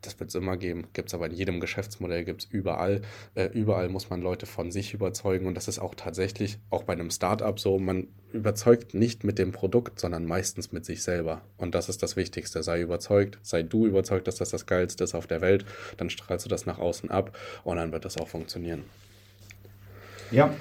das 0.06 0.20
wird 0.20 0.30
es 0.30 0.36
immer 0.36 0.58
geben. 0.58 0.88
Gibt 0.94 1.10
es 1.10 1.14
aber 1.14 1.28
in 1.28 1.34
jedem 1.34 1.60
Geschäftsmodell, 1.60 2.24
gibt 2.24 2.44
es 2.44 2.52
überall. 2.52 3.02
Äh, 3.34 3.48
überall 3.48 3.90
muss 3.90 4.10
man 4.10 4.22
Leute 4.22 4.46
von 4.46 4.72
sich 4.72 4.94
überzeugen. 4.94 5.48
Und 5.48 5.56
das 5.56 5.68
ist 5.68 5.80
auch 5.80 5.96
tatsächlich, 5.96 6.58
auch 6.70 6.84
bei 6.84 6.94
einem 6.94 7.10
Startup 7.10 7.60
so, 7.60 7.80
man 7.80 8.08
überzeugt 8.32 8.94
nicht 8.94 9.24
mit 9.24 9.40
dem 9.40 9.52
Produkt, 9.52 10.00
sondern 10.00 10.26
meistens 10.26 10.72
mit 10.72 10.86
sich 10.86 11.04
selber. 11.04 11.42
Und 11.58 11.76
das 11.76 11.90
ist 11.90 12.04
das 12.04 12.16
Wichtigste. 12.16 12.64
Sei 12.64 12.82
überzeugt, 12.82 13.40
sei 13.42 13.64
du 13.64 13.86
überzeugt, 13.86 14.28
dass 14.28 14.36
das 14.36 14.50
das 14.50 14.66
Geilste 14.66 15.04
ist 15.04 15.16
auf 15.16 15.28
der 15.28 15.42
Welt. 15.42 15.66
Dann 15.98 16.10
strahlst 16.10 16.46
du 16.46 16.50
das 16.50 16.66
nach 16.66 16.80
außen 16.80 17.10
ab 17.10 17.38
und 17.64 17.78
dann 17.78 17.92
wird 17.92 18.06
das 18.06 18.18
auch 18.18 18.28
funktionieren. 18.28 18.84
Ja, 20.32 20.54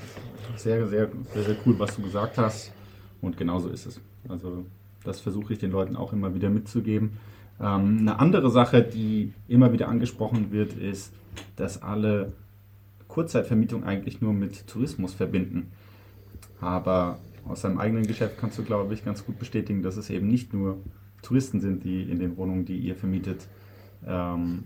sehr, 0.56 0.86
sehr, 0.88 1.08
sehr, 1.32 1.42
sehr 1.42 1.56
cool, 1.64 1.78
was 1.78 1.96
du 1.96 2.02
gesagt 2.02 2.38
hast. 2.38 2.72
Und 3.20 3.36
genauso 3.36 3.68
ist 3.68 3.86
es. 3.86 4.00
Also 4.28 4.64
das 5.04 5.20
versuche 5.20 5.52
ich 5.52 5.58
den 5.58 5.70
Leuten 5.70 5.96
auch 5.96 6.12
immer 6.12 6.34
wieder 6.34 6.50
mitzugeben 6.50 7.18
ähm, 7.60 7.98
eine 8.00 8.18
andere 8.18 8.50
Sache, 8.50 8.82
die 8.82 9.32
immer 9.48 9.72
wieder 9.72 9.88
angesprochen 9.88 10.50
wird, 10.50 10.72
ist, 10.74 11.12
dass 11.56 11.82
alle 11.82 12.32
Kurzzeitvermietung 13.08 13.84
eigentlich 13.84 14.20
nur 14.20 14.32
mit 14.32 14.66
Tourismus 14.66 15.14
verbinden. 15.14 15.72
Aber 16.60 17.18
aus 17.46 17.60
seinem 17.60 17.78
eigenen 17.78 18.06
Geschäft 18.06 18.38
kannst 18.38 18.58
du, 18.58 18.64
glaube 18.64 18.94
ich, 18.94 19.04
ganz 19.04 19.24
gut 19.24 19.38
bestätigen, 19.38 19.82
dass 19.82 19.96
es 19.96 20.10
eben 20.10 20.28
nicht 20.28 20.52
nur 20.52 20.78
Touristen 21.22 21.60
sind, 21.60 21.84
die 21.84 22.02
in 22.02 22.18
den 22.18 22.36
Wohnungen, 22.36 22.64
die 22.64 22.78
ihr 22.78 22.96
vermietet, 22.96 23.46
ähm, 24.06 24.64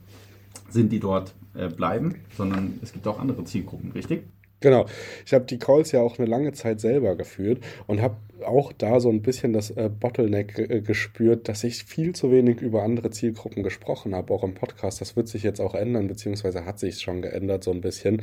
sind, 0.71 0.92
die 0.92 1.00
dort 1.00 1.35
äh, 1.54 1.68
bleiben, 1.68 2.16
sondern 2.37 2.78
es 2.83 2.92
gibt 2.92 3.07
auch 3.07 3.18
andere 3.18 3.45
Zielgruppen, 3.45 3.92
richtig? 3.92 4.25
Genau. 4.60 4.86
Ich 5.24 5.34
habe 5.34 5.44
die 5.44 5.58
Calls 5.58 5.92
ja 5.92 6.00
auch 6.00 6.18
eine 6.18 6.28
lange 6.28 6.52
Zeit 6.52 6.80
selber 6.80 7.14
geführt 7.14 7.62
und 7.86 8.02
habe 8.02 8.16
auch 8.44 8.72
da 8.72 8.98
so 8.98 9.08
ein 9.08 9.22
bisschen 9.22 9.52
das 9.52 9.70
äh, 9.70 9.88
Bottleneck 9.88 10.58
äh, 10.58 10.80
gespürt, 10.80 11.48
dass 11.48 11.62
ich 11.64 11.84
viel 11.84 12.14
zu 12.14 12.32
wenig 12.32 12.60
über 12.60 12.82
andere 12.82 13.10
Zielgruppen 13.10 13.62
gesprochen 13.62 14.14
habe, 14.14 14.32
auch 14.34 14.42
im 14.42 14.54
Podcast. 14.54 15.00
Das 15.00 15.16
wird 15.16 15.28
sich 15.28 15.44
jetzt 15.44 15.60
auch 15.60 15.74
ändern, 15.74 16.08
beziehungsweise 16.08 16.64
hat 16.64 16.78
sich 16.78 17.00
schon 17.00 17.22
geändert 17.22 17.62
so 17.62 17.70
ein 17.70 17.80
bisschen. 17.80 18.22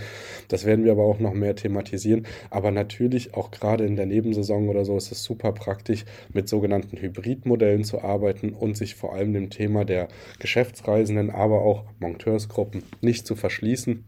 Das 0.50 0.66
werden 0.66 0.84
wir 0.84 0.92
aber 0.92 1.04
auch 1.04 1.20
noch 1.20 1.34
mehr 1.34 1.56
thematisieren. 1.56 2.28
Aber 2.50 2.72
natürlich 2.72 3.34
auch 3.34 3.52
gerade 3.52 3.86
in 3.86 3.96
der 3.96 4.06
Nebensaison 4.06 4.68
oder 4.68 4.84
so 4.84 4.98
ist 4.98 5.12
es 5.12 5.24
super 5.24 5.54
praktisch, 5.54 6.06
mit 6.34 6.50
sogenannten 6.50 6.98
Hybridmodellen 6.98 7.84
zu 7.84 8.02
arbeiten 8.02 8.50
und 8.50 8.76
sich 8.76 8.96
vor 8.96 9.14
allem 9.14 9.34
dem 9.34 9.50
Thema 9.50 9.86
der 9.86 10.08
Geschäftsreisenden, 10.40 11.30
aber 11.30 11.62
auch 11.62 11.84
Monteursgruppen 12.00 12.84
nicht 13.02 13.26
zu 13.26 13.36
verschließen 13.36 14.04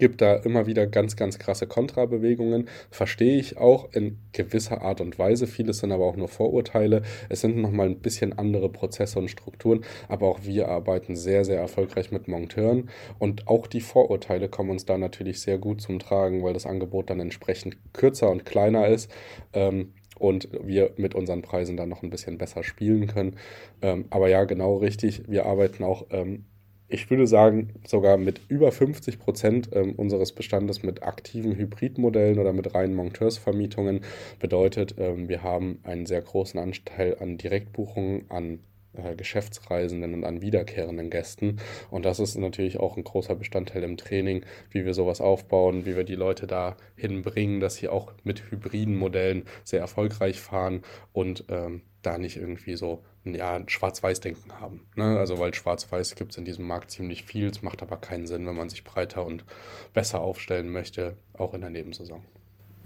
gibt 0.00 0.20
da 0.20 0.34
immer 0.34 0.66
wieder 0.66 0.88
ganz, 0.88 1.14
ganz 1.14 1.38
krasse 1.38 1.68
Kontrabewegungen. 1.68 2.68
Verstehe 2.90 3.38
ich 3.38 3.58
auch 3.58 3.92
in 3.92 4.18
gewisser 4.32 4.82
Art 4.82 5.00
und 5.00 5.18
Weise. 5.18 5.46
Vieles 5.46 5.78
sind 5.78 5.92
aber 5.92 6.06
auch 6.06 6.16
nur 6.16 6.28
Vorurteile. 6.28 7.02
Es 7.28 7.42
sind 7.42 7.56
nochmal 7.56 7.86
ein 7.86 8.00
bisschen 8.00 8.36
andere 8.36 8.68
Prozesse 8.68 9.20
und 9.20 9.30
Strukturen. 9.30 9.84
Aber 10.08 10.26
auch 10.26 10.40
wir 10.42 10.68
arbeiten 10.68 11.14
sehr, 11.14 11.44
sehr 11.44 11.60
erfolgreich 11.60 12.10
mit 12.10 12.26
Monteuren. 12.26 12.90
Und 13.18 13.46
auch 13.46 13.68
die 13.68 13.80
Vorurteile 13.80 14.48
kommen 14.48 14.70
uns 14.70 14.84
da 14.84 14.98
natürlich 14.98 15.40
sehr 15.40 15.58
gut 15.58 15.80
zum 15.80 16.00
Tragen, 16.00 16.42
weil 16.42 16.54
das 16.54 16.66
Angebot 16.66 17.10
dann 17.10 17.20
entsprechend 17.20 17.76
kürzer 17.92 18.30
und 18.30 18.44
kleiner 18.44 18.88
ist. 18.88 19.10
Ähm, 19.52 19.92
und 20.18 20.48
wir 20.62 20.92
mit 20.96 21.14
unseren 21.14 21.40
Preisen 21.40 21.78
dann 21.78 21.88
noch 21.88 22.02
ein 22.02 22.10
bisschen 22.10 22.36
besser 22.36 22.62
spielen 22.62 23.06
können. 23.06 23.36
Ähm, 23.80 24.04
aber 24.10 24.28
ja, 24.28 24.44
genau 24.44 24.76
richtig. 24.76 25.22
Wir 25.28 25.46
arbeiten 25.46 25.82
auch 25.82 26.06
ähm, 26.10 26.44
ich 26.90 27.08
würde 27.08 27.26
sagen, 27.26 27.74
sogar 27.86 28.16
mit 28.16 28.40
über 28.48 28.72
50 28.72 29.18
Prozent 29.18 29.70
ähm, 29.72 29.94
unseres 29.94 30.32
Bestandes 30.32 30.82
mit 30.82 31.02
aktiven 31.02 31.56
Hybridmodellen 31.56 32.38
oder 32.38 32.52
mit 32.52 32.74
reinen 32.74 32.94
Monteursvermietungen. 32.94 34.00
Bedeutet, 34.40 34.96
ähm, 34.98 35.28
wir 35.28 35.42
haben 35.42 35.78
einen 35.84 36.06
sehr 36.06 36.20
großen 36.20 36.58
Anteil 36.58 37.16
an 37.20 37.38
Direktbuchungen, 37.38 38.28
an 38.28 38.58
äh, 38.92 39.14
Geschäftsreisenden 39.14 40.14
und 40.14 40.24
an 40.24 40.42
wiederkehrenden 40.42 41.10
Gästen. 41.10 41.58
Und 41.90 42.04
das 42.04 42.18
ist 42.18 42.36
natürlich 42.36 42.80
auch 42.80 42.96
ein 42.96 43.04
großer 43.04 43.36
Bestandteil 43.36 43.84
im 43.84 43.96
Training, 43.96 44.44
wie 44.70 44.84
wir 44.84 44.94
sowas 44.94 45.20
aufbauen, 45.20 45.86
wie 45.86 45.94
wir 45.94 46.04
die 46.04 46.16
Leute 46.16 46.48
da 46.48 46.76
hinbringen, 46.96 47.60
dass 47.60 47.76
sie 47.76 47.88
auch 47.88 48.12
mit 48.24 48.50
hybriden 48.50 48.96
Modellen 48.96 49.44
sehr 49.62 49.80
erfolgreich 49.80 50.40
fahren 50.40 50.82
und 51.12 51.44
ähm, 51.50 51.82
da 52.02 52.18
nicht 52.18 52.36
irgendwie 52.36 52.76
so 52.76 53.02
ja, 53.24 53.60
Schwarz-Weiß-Denken 53.66 54.60
haben. 54.60 54.86
Ne? 54.96 55.18
Also 55.18 55.38
weil 55.38 55.54
Schwarz-Weiß 55.54 56.14
gibt 56.14 56.32
es 56.32 56.38
in 56.38 56.44
diesem 56.44 56.66
Markt 56.66 56.90
ziemlich 56.90 57.24
viel, 57.24 57.48
es 57.48 57.62
macht 57.62 57.82
aber 57.82 57.96
keinen 57.96 58.26
Sinn, 58.26 58.46
wenn 58.46 58.56
man 58.56 58.68
sich 58.68 58.84
breiter 58.84 59.24
und 59.26 59.44
besser 59.92 60.20
aufstellen 60.20 60.70
möchte, 60.70 61.16
auch 61.34 61.54
in 61.54 61.60
der 61.60 61.70
Nebensaison. 61.70 62.22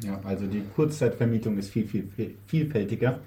Ja, 0.02 0.20
also 0.24 0.46
die 0.46 0.62
Kurzzeitvermietung 0.74 1.56
ist 1.58 1.70
viel, 1.70 1.86
viel, 1.86 2.08
viel 2.16 2.34
vielfältiger, 2.46 3.20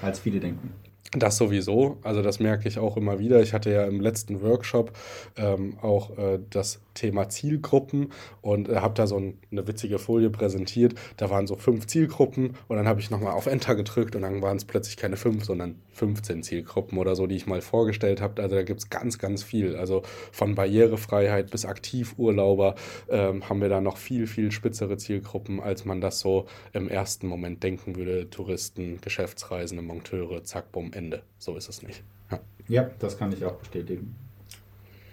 als 0.00 0.18
viele 0.18 0.40
denken. 0.40 0.72
Das 1.12 1.36
sowieso, 1.36 1.98
also 2.02 2.22
das 2.22 2.40
merke 2.40 2.68
ich 2.68 2.78
auch 2.78 2.96
immer 2.96 3.18
wieder. 3.18 3.40
Ich 3.42 3.52
hatte 3.52 3.70
ja 3.70 3.86
im 3.86 4.00
letzten 4.00 4.40
Workshop 4.42 4.92
ähm, 5.36 5.78
auch 5.80 6.16
äh, 6.18 6.38
das 6.50 6.80
Thema 6.96 7.28
Zielgruppen 7.28 8.12
und 8.40 8.68
äh, 8.68 8.76
habe 8.76 8.94
da 8.94 9.06
so 9.06 9.16
ein, 9.16 9.38
eine 9.52 9.68
witzige 9.68 10.00
Folie 10.00 10.30
präsentiert. 10.30 10.94
Da 11.16 11.30
waren 11.30 11.46
so 11.46 11.54
fünf 11.54 11.86
Zielgruppen 11.86 12.56
und 12.66 12.76
dann 12.76 12.88
habe 12.88 13.00
ich 13.00 13.10
nochmal 13.10 13.32
auf 13.34 13.46
Enter 13.46 13.76
gedrückt 13.76 14.16
und 14.16 14.22
dann 14.22 14.42
waren 14.42 14.56
es 14.56 14.64
plötzlich 14.64 14.96
keine 14.96 15.16
fünf, 15.16 15.44
sondern 15.44 15.76
15 15.92 16.42
Zielgruppen 16.42 16.98
oder 16.98 17.14
so, 17.14 17.26
die 17.26 17.36
ich 17.36 17.46
mal 17.46 17.60
vorgestellt 17.60 18.20
habe. 18.20 18.42
Also 18.42 18.56
da 18.56 18.62
gibt 18.62 18.80
es 18.80 18.90
ganz, 18.90 19.18
ganz 19.18 19.42
viel. 19.42 19.76
Also 19.76 20.02
von 20.32 20.54
Barrierefreiheit 20.54 21.50
bis 21.50 21.64
Aktivurlauber 21.64 22.74
ähm, 23.08 23.48
haben 23.48 23.60
wir 23.60 23.68
da 23.68 23.80
noch 23.80 23.96
viel, 23.96 24.26
viel 24.26 24.50
spitzere 24.50 24.96
Zielgruppen, 24.96 25.60
als 25.60 25.84
man 25.84 26.00
das 26.00 26.20
so 26.20 26.46
im 26.72 26.88
ersten 26.88 27.26
Moment 27.26 27.62
denken 27.62 27.96
würde. 27.96 28.28
Touristen, 28.30 29.00
Geschäftsreisende, 29.00 29.82
Monteure, 29.82 30.42
zack, 30.42 30.72
bumm, 30.72 30.92
Ende. 30.92 31.22
So 31.38 31.56
ist 31.56 31.68
es 31.68 31.82
nicht. 31.82 32.02
Ja, 32.30 32.40
ja 32.68 32.90
das 32.98 33.18
kann 33.18 33.32
ich 33.32 33.44
auch 33.44 33.56
bestätigen. 33.56 34.16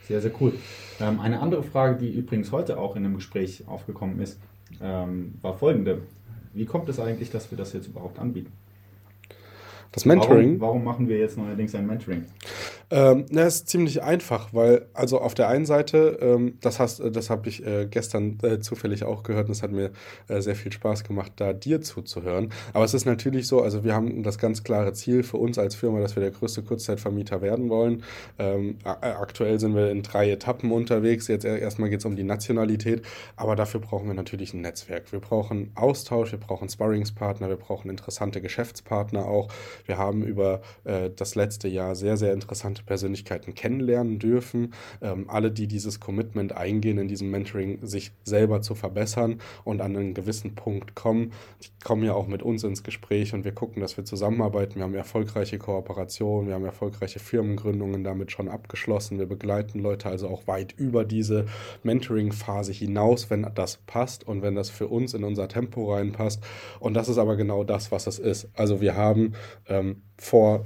Sehr, 0.07 0.21
sehr 0.21 0.31
cool. 0.41 0.53
Ähm, 0.99 1.19
eine 1.19 1.39
andere 1.39 1.63
Frage, 1.63 1.97
die 1.97 2.11
übrigens 2.11 2.51
heute 2.51 2.77
auch 2.77 2.95
in 2.95 3.05
einem 3.05 3.15
Gespräch 3.15 3.63
aufgekommen 3.67 4.19
ist, 4.19 4.39
ähm, 4.81 5.35
war 5.41 5.53
folgende. 5.53 6.01
Wie 6.53 6.65
kommt 6.65 6.89
es 6.89 6.99
eigentlich, 6.99 7.31
dass 7.31 7.49
wir 7.51 7.57
das 7.57 7.73
jetzt 7.73 7.87
überhaupt 7.87 8.19
anbieten? 8.19 8.51
Das 9.91 10.05
Mentoring. 10.05 10.59
Warum, 10.59 10.61
warum 10.61 10.83
machen 10.83 11.07
wir 11.07 11.17
jetzt 11.17 11.37
neuerdings 11.37 11.73
ein 11.75 11.87
Mentoring? 11.87 12.25
Ähm, 12.93 13.25
na, 13.31 13.47
ist 13.47 13.69
ziemlich 13.69 14.03
einfach, 14.03 14.53
weil 14.53 14.85
also 14.93 15.19
auf 15.19 15.33
der 15.33 15.47
einen 15.47 15.65
Seite, 15.65 16.19
ähm, 16.21 16.59
das 16.61 16.79
hast, 16.79 17.01
das 17.03 17.31
habe 17.31 17.49
ich 17.49 17.65
äh, 17.65 17.87
gestern 17.89 18.37
äh, 18.43 18.59
zufällig 18.59 19.03
auch 19.03 19.23
gehört 19.23 19.47
und 19.47 19.53
es 19.53 19.63
hat 19.63 19.71
mir 19.71 19.89
äh, 20.27 20.41
sehr 20.41 20.55
viel 20.55 20.71
Spaß 20.71 21.03
gemacht, 21.03 21.31
da 21.37 21.53
dir 21.53 21.81
zuzuhören. 21.81 22.53
Aber 22.71 22.85
es 22.85 22.93
ist 22.93 23.05
natürlich 23.05 23.47
so, 23.47 23.63
also 23.63 23.83
wir 23.83 23.95
haben 23.95 24.21
das 24.21 24.37
ganz 24.37 24.63
klare 24.63 24.93
Ziel 24.93 25.23
für 25.23 25.37
uns 25.37 25.57
als 25.57 25.73
Firma, 25.73 26.01
dass 26.01 26.15
wir 26.15 26.21
der 26.21 26.29
größte 26.29 26.61
Kurzzeitvermieter 26.61 27.41
werden 27.41 27.69
wollen. 27.69 28.03
Ähm, 28.37 28.77
aktuell 28.83 29.59
sind 29.59 29.73
wir 29.73 29.89
in 29.89 30.03
drei 30.03 30.29
Etappen 30.29 30.71
unterwegs. 30.71 31.27
Jetzt 31.27 31.45
erstmal 31.45 31.89
geht 31.89 32.01
es 32.01 32.05
um 32.05 32.15
die 32.15 32.23
Nationalität, 32.23 33.01
aber 33.35 33.55
dafür 33.55 33.79
brauchen 33.79 34.05
wir 34.05 34.13
natürlich 34.13 34.53
ein 34.53 34.61
Netzwerk. 34.61 35.11
Wir 35.11 35.19
brauchen 35.19 35.71
Austausch, 35.73 36.31
wir 36.31 36.39
brauchen 36.39 36.69
Sparringspartner, 36.69 37.49
wir 37.49 37.57
brauchen 37.57 37.89
interessante 37.89 38.39
Geschäftspartner 38.39 39.25
auch. 39.25 39.47
Wir 39.87 39.97
haben 39.97 40.21
über 40.23 40.61
äh, 40.83 41.09
das 41.09 41.33
letzte 41.33 41.67
Jahr 41.67 41.95
sehr, 41.95 42.17
sehr 42.17 42.33
interessante 42.33 42.82
Persönlichkeiten 42.85 43.55
kennenlernen 43.55 44.19
dürfen. 44.19 44.73
Ähm, 45.01 45.29
alle, 45.29 45.51
die 45.51 45.67
dieses 45.67 45.99
Commitment 45.99 46.53
eingehen, 46.53 46.97
in 46.97 47.07
diesem 47.07 47.31
Mentoring 47.31 47.79
sich 47.85 48.11
selber 48.23 48.61
zu 48.61 48.75
verbessern 48.75 49.39
und 49.63 49.81
an 49.81 49.95
einen 49.95 50.13
gewissen 50.13 50.55
Punkt 50.55 50.95
kommen, 50.95 51.33
die 51.63 51.69
kommen 51.83 52.03
ja 52.03 52.13
auch 52.13 52.27
mit 52.27 52.43
uns 52.43 52.63
ins 52.63 52.83
Gespräch 52.83 53.33
und 53.33 53.45
wir 53.45 53.51
gucken, 53.51 53.81
dass 53.81 53.97
wir 53.97 54.05
zusammenarbeiten. 54.05 54.75
Wir 54.75 54.83
haben 54.83 54.95
erfolgreiche 54.95 55.57
Kooperationen, 55.57 56.47
wir 56.47 56.55
haben 56.55 56.65
erfolgreiche 56.65 57.19
Firmengründungen 57.19 58.03
damit 58.03 58.31
schon 58.31 58.47
abgeschlossen. 58.47 59.19
Wir 59.19 59.25
begleiten 59.25 59.79
Leute 59.79 60.09
also 60.09 60.27
auch 60.27 60.47
weit 60.47 60.73
über 60.73 61.05
diese 61.05 61.45
Mentoring-Phase 61.83 62.71
hinaus, 62.71 63.29
wenn 63.29 63.47
das 63.55 63.77
passt 63.85 64.25
und 64.27 64.41
wenn 64.41 64.55
das 64.55 64.69
für 64.69 64.87
uns 64.87 65.13
in 65.13 65.23
unser 65.23 65.47
Tempo 65.47 65.93
reinpasst. 65.93 66.43
Und 66.79 66.93
das 66.93 67.09
ist 67.09 67.17
aber 67.17 67.35
genau 67.35 67.63
das, 67.63 67.91
was 67.91 68.07
es 68.07 68.19
ist. 68.19 68.49
Also 68.53 68.81
wir 68.81 68.95
haben 68.95 69.33
ähm, 69.67 70.01
vor 70.17 70.65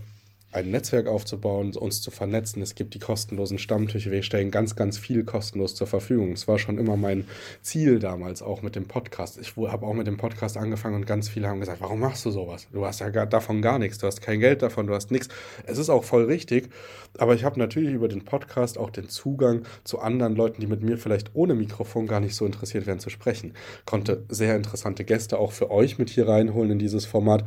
ein 0.51 0.71
Netzwerk 0.71 1.07
aufzubauen, 1.07 1.75
uns 1.75 2.01
zu 2.01 2.09
vernetzen. 2.09 2.61
Es 2.61 2.73
gibt 2.73 2.93
die 2.93 2.99
kostenlosen 2.99 3.59
Stammtische. 3.59 4.11
Wir 4.11 4.23
stellen 4.23 4.49
ganz, 4.49 4.75
ganz 4.75 4.97
viel 4.97 5.25
kostenlos 5.25 5.75
zur 5.75 5.87
Verfügung. 5.87 6.31
Es 6.31 6.47
war 6.47 6.57
schon 6.57 6.77
immer 6.77 6.95
mein 6.95 7.27
Ziel 7.61 7.99
damals, 7.99 8.41
auch 8.41 8.61
mit 8.61 8.75
dem 8.75 8.87
Podcast. 8.87 9.37
Ich 9.39 9.57
habe 9.57 9.85
auch 9.85 9.93
mit 9.93 10.07
dem 10.07 10.17
Podcast 10.17 10.55
angefangen 10.55 10.95
und 10.95 11.05
ganz 11.05 11.27
viele 11.27 11.49
haben 11.49 11.59
gesagt, 11.59 11.81
warum 11.81 11.99
machst 11.99 12.25
du 12.25 12.31
sowas? 12.31 12.67
Du 12.71 12.85
hast 12.85 13.01
ja 13.01 13.09
gar, 13.09 13.25
davon 13.25 13.61
gar 13.61 13.77
nichts. 13.77 13.97
Du 13.97 14.07
hast 14.07 14.21
kein 14.21 14.39
Geld 14.39 14.61
davon, 14.61 14.87
du 14.87 14.93
hast 14.93 15.11
nichts. 15.11 15.27
Es 15.65 15.77
ist 15.77 15.89
auch 15.89 16.05
voll 16.05 16.23
richtig. 16.25 16.69
Aber 17.17 17.35
ich 17.35 17.43
habe 17.43 17.59
natürlich 17.59 17.93
über 17.93 18.07
den 18.07 18.23
Podcast 18.23 18.77
auch 18.77 18.89
den 18.89 19.09
Zugang 19.09 19.63
zu 19.83 19.99
anderen 19.99 20.35
Leuten, 20.35 20.61
die 20.61 20.67
mit 20.67 20.81
mir 20.81 20.97
vielleicht 20.97 21.35
ohne 21.35 21.55
Mikrofon 21.55 22.07
gar 22.07 22.21
nicht 22.21 22.35
so 22.35 22.45
interessiert 22.45 22.87
wären 22.87 22.99
zu 22.99 23.09
sprechen. 23.09 23.53
Konnte 23.85 24.23
sehr 24.29 24.55
interessante 24.55 25.03
Gäste 25.03 25.39
auch 25.39 25.51
für 25.51 25.71
euch 25.71 25.97
mit 25.97 26.09
hier 26.09 26.27
reinholen 26.27 26.71
in 26.71 26.79
dieses 26.79 27.05
Format 27.05 27.43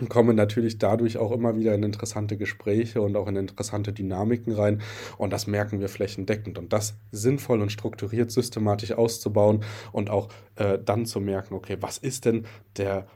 und 0.00 0.08
kommen 0.08 0.36
natürlich 0.36 0.78
dadurch 0.78 1.18
auch 1.18 1.32
immer 1.32 1.56
wieder 1.56 1.74
in 1.74 1.82
interessante 1.82 2.36
Gespräche 2.36 3.02
und 3.02 3.16
auch 3.16 3.28
in 3.28 3.36
interessante 3.36 3.92
Dynamiken 3.92 4.54
rein. 4.54 4.80
Und 5.18 5.32
das 5.32 5.46
merken 5.46 5.80
wir 5.80 5.88
flächendeckend. 5.88 6.58
Und 6.58 6.72
das 6.72 6.94
sinnvoll 7.12 7.60
und 7.60 7.70
strukturiert 7.70 8.30
systematisch 8.30 8.92
auszubauen 8.92 9.64
und 9.92 10.10
auch 10.10 10.28
äh, 10.56 10.78
dann 10.82 11.06
zu 11.06 11.20
merken, 11.20 11.54
okay, 11.54 11.76
was 11.80 11.98
ist 11.98 12.24
denn 12.24 12.46
der 12.76 13.06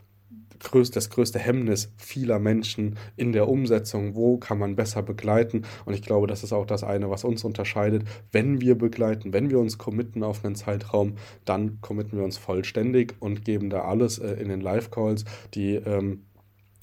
das 0.92 1.10
größte 1.10 1.38
Hemmnis 1.38 1.92
vieler 1.98 2.38
Menschen 2.38 2.96
in 3.16 3.32
der 3.32 3.48
Umsetzung, 3.48 4.14
wo 4.14 4.38
kann 4.38 4.58
man 4.58 4.76
besser 4.76 5.02
begleiten. 5.02 5.62
Und 5.84 5.92
ich 5.92 6.00
glaube, 6.00 6.26
das 6.26 6.42
ist 6.42 6.54
auch 6.54 6.64
das 6.64 6.82
eine, 6.82 7.10
was 7.10 7.24
uns 7.24 7.44
unterscheidet. 7.44 8.04
Wenn 8.32 8.62
wir 8.62 8.78
begleiten, 8.78 9.34
wenn 9.34 9.50
wir 9.50 9.58
uns 9.58 9.76
committen 9.76 10.22
auf 10.22 10.42
einen 10.42 10.54
Zeitraum, 10.54 11.16
dann 11.44 11.80
committen 11.82 12.16
wir 12.16 12.24
uns 12.24 12.38
vollständig 12.38 13.14
und 13.20 13.44
geben 13.44 13.68
da 13.68 13.82
alles 13.82 14.18
äh, 14.18 14.32
in 14.34 14.48
den 14.48 14.62
Live-Calls, 14.62 15.24
die 15.52 15.74
ähm, 15.74 16.22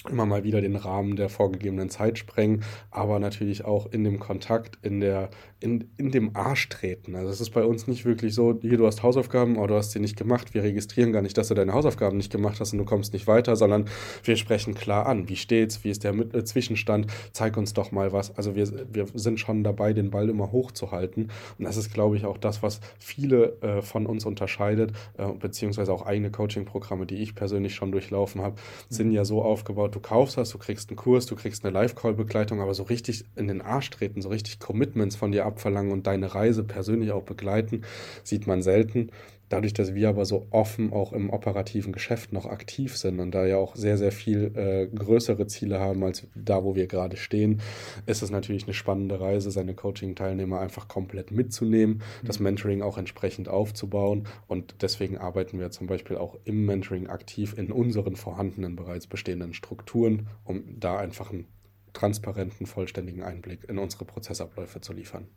immer 0.10 0.25
mal 0.25 0.43
wieder 0.43 0.62
den 0.62 0.75
Rahmen 0.75 1.15
der 1.15 1.29
vorgegebenen 1.29 1.89
Zeit 1.89 2.17
sprengen, 2.17 2.63
aber 2.89 3.20
natürlich 3.20 3.65
auch 3.65 3.91
in 3.91 4.03
dem 4.03 4.20
Kontakt, 4.20 4.79
in, 4.81 5.00
der, 5.00 5.29
in, 5.60 5.89
in 5.98 6.12
dem 6.12 6.36
Arsch 6.36 6.70
treten. 6.70 7.15
Also 7.15 7.29
es 7.29 7.39
ist 7.39 7.51
bei 7.51 7.63
uns 7.63 7.88
nicht 7.88 8.03
wirklich 8.03 8.34
so, 8.34 8.58
hier, 8.62 8.77
du 8.77 8.88
hast 8.88 9.03
Hausaufgaben, 9.03 9.58
aber 9.58 9.67
du 9.67 9.75
hast 9.75 9.91
sie 9.91 10.00
nicht 10.00 10.17
gemacht. 10.17 10.55
Wir 10.55 10.63
registrieren 10.63 11.12
gar 11.12 11.22
nicht, 11.22 11.38
dass 11.38 11.50
du 11.50 11.53
deine 11.53 11.74
Hausaufgaben 11.74 12.17
nicht 12.17 12.31
gemacht 12.31 12.60
hast 12.60 12.74
und 12.74 12.79
du 12.79 12.86
kommst 12.86 13.13
nicht 13.13 13.27
weiter, 13.27 13.55
sondern 13.55 13.86
wir 14.24 14.38
sprechen 14.38 14.74
klar 14.74 15.05
an. 15.05 15.29
Wie 15.29 15.36
steht's? 15.36 15.84
Wie 15.84 15.91
ist 15.91 16.03
der 16.03 16.13
äh, 16.13 16.43
Zwischenstand? 16.43 17.05
Zeig 17.31 17.55
uns 17.55 17.74
doch 17.74 17.91
mal 17.91 18.12
was. 18.12 18.36
Also 18.36 18.55
wir, 18.55 18.67
wir 18.91 19.05
sind 19.13 19.39
schon 19.39 19.63
dabei, 19.63 19.93
den 19.93 20.10
Ball 20.10 20.29
immer 20.29 20.51
hochzuhalten. 20.51 21.29
Und 21.60 21.65
das 21.65 21.77
ist, 21.77 21.93
glaube 21.93 22.17
ich, 22.17 22.25
auch 22.25 22.38
das, 22.38 22.63
was 22.63 22.81
viele 22.98 23.62
äh, 23.62 23.81
von 23.84 24.08
uns 24.08 24.25
unterscheidet, 24.25 24.93
äh, 25.17 25.27
beziehungsweise 25.31 25.93
auch 25.93 26.08
eigene 26.08 26.31
Coaching-Programme, 26.31 27.05
die 27.05 27.17
ich 27.17 27.36
persönlich 27.36 27.75
schon 27.75 27.91
durchlaufen 27.91 28.41
habe, 28.41 28.55
sind 28.89 29.12
ja 29.12 29.25
so 29.25 29.43
aufgebaut, 29.43 29.90
du 29.91 30.00
kaufst 30.00 30.38
hast, 30.38 30.53
du 30.53 30.57
kriegst 30.57 30.89
einen 30.89 30.98
Kurs, 30.98 31.25
du 31.25 31.36
kriegst 31.36 31.63
eine 31.63 31.74
Live-Call-Begleitung, 31.74 32.62
aber 32.62 32.74
so 32.74 32.83
richtig 32.83 33.25
in 33.36 33.48
den 33.48 33.62
Arsch 33.62 33.89
treten, 33.89 34.21
so 34.21 34.29
richtig 34.29 34.60
Commitments 34.60 35.15
von 35.15 35.31
dir 35.31 35.45
abverlangen 35.45 35.91
und 35.91 36.07
deine 36.07 36.33
Reise 36.33 36.63
persönlich 36.63 37.12
auch 37.12 37.24
begleiten, 37.24 37.83
sieht 38.24 38.48
man 38.48 38.62
selten. 38.62 39.12
Dadurch, 39.51 39.74
dass 39.74 39.93
wir 39.93 40.08
aber 40.08 40.24
so 40.24 40.48
offen 40.50 40.93
auch 40.93 41.12
im 41.12 41.29
operativen 41.29 41.91
Geschäft 41.91 42.31
noch 42.31 42.46
aktiv 42.46 42.96
sind 42.96 43.20
und 43.20 43.31
da 43.31 43.46
ja 43.46 43.58
auch 43.58 43.75
sehr, 43.75 43.98
sehr 43.98 44.13
viel 44.13 44.53
äh, 44.55 44.88
größere 44.88 45.46
Ziele 45.46 45.77
haben 45.77 46.05
als 46.05 46.25
da, 46.36 46.63
wo 46.63 46.75
wir 46.75 46.88
gerade 46.88 47.17
stehen, 47.17 47.62
ist 48.05 48.22
es 48.22 48.31
natürlich 48.31 48.63
eine 48.63 48.74
spannende 48.74 49.20
Reise, 49.20 49.51
seine 49.51 49.74
Coaching-Teilnehmer 49.74 50.62
einfach 50.62 50.88
komplett 50.88 51.31
mitzunehmen, 51.31 51.96
mhm. 51.96 52.27
das 52.27 52.39
Mentoring 52.39 52.81
auch 52.81 52.98
entsprechend 52.98 53.50
aufzubauen. 53.50 54.25
Und 54.48 54.75
deswegen 54.81 55.17
arbeiten 55.17 55.60
wir 55.60 55.70
zum 55.70 55.86
Beispiel 55.86 56.15
auch 56.15 56.38
im 56.46 56.65
Mentoring 56.65 57.08
aktiv 57.08 57.53
in 57.58 57.74
unseren 57.74 58.15
vorhandenen, 58.15 58.77
bereits 58.77 59.05
bestehenden 59.05 59.53
Strukturen, 59.53 60.27
um 60.46 60.79
da 60.79 60.98
einfach 60.98 61.29
einen 61.29 61.48
transparenten, 61.91 62.67
vollständigen 62.67 63.22
Einblick 63.22 63.67
in 63.67 63.77
unsere 63.77 64.05
Prozessabläufe 64.05 64.79
zu 64.79 64.93
liefern. 64.93 65.27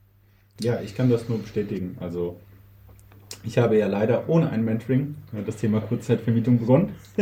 Ja, 0.61 0.80
ich 0.80 0.94
kann 0.94 1.11
das 1.11 1.28
nur 1.28 1.38
bestätigen. 1.38 1.97
Also 1.99 2.38
ich 3.44 3.58
habe 3.58 3.78
ja 3.78 3.86
leider 3.86 4.28
ohne 4.28 4.50
ein 4.50 4.64
Mentoring 4.64 5.16
das 5.44 5.56
Thema 5.56 5.80
Kurzzeitvermietung 5.80 6.58
begonnen. 6.58 6.94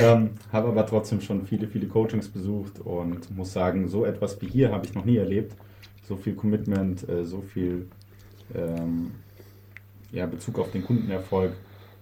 ähm, 0.00 0.30
habe 0.52 0.68
aber 0.68 0.86
trotzdem 0.86 1.20
schon 1.20 1.46
viele, 1.46 1.66
viele 1.66 1.86
Coachings 1.86 2.28
besucht 2.28 2.80
und 2.80 3.34
muss 3.36 3.52
sagen, 3.52 3.88
so 3.88 4.04
etwas 4.04 4.40
wie 4.40 4.46
hier 4.46 4.72
habe 4.72 4.86
ich 4.86 4.94
noch 4.94 5.04
nie 5.04 5.16
erlebt. 5.16 5.54
So 6.08 6.16
viel 6.16 6.34
Commitment, 6.34 7.08
äh, 7.08 7.24
so 7.24 7.42
viel 7.42 7.86
ähm, 8.54 9.12
ja, 10.12 10.26
Bezug 10.26 10.58
auf 10.58 10.72
den 10.72 10.84
Kundenerfolg, 10.84 11.52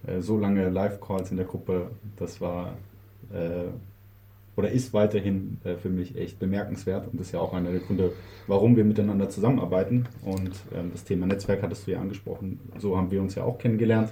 äh, 0.07 0.21
so 0.21 0.39
lange 0.39 0.69
Live-Calls 0.69 1.31
in 1.31 1.37
der 1.37 1.47
Gruppe, 1.47 1.91
das 2.17 2.41
war 2.41 2.75
äh, 3.33 3.69
oder 4.59 4.73
ist 4.73 4.93
weiterhin 4.93 5.59
äh, 5.63 5.77
für 5.77 5.89
mich 5.89 6.19
echt 6.19 6.41
bemerkenswert 6.41 7.07
und 7.07 7.21
ist 7.21 7.31
ja 7.31 7.39
auch 7.39 7.55
einer 7.55 7.71
der 7.71 7.79
Gründe, 7.79 8.11
warum 8.49 8.75
wir 8.77 8.83
miteinander 8.83 9.31
zusammenarbeiten. 9.31 10.07
Und 10.25 10.51
ähm, 10.75 10.91
das 10.91 11.05
Thema 11.05 11.27
Netzwerk 11.27 11.63
hattest 11.63 11.87
du 11.87 11.93
ja 11.93 12.01
angesprochen. 12.01 12.59
So 12.77 12.97
haben 12.97 13.13
wir 13.13 13.23
uns 13.23 13.37
ja 13.37 13.45
auch 13.45 13.57
kennengelernt 13.59 14.11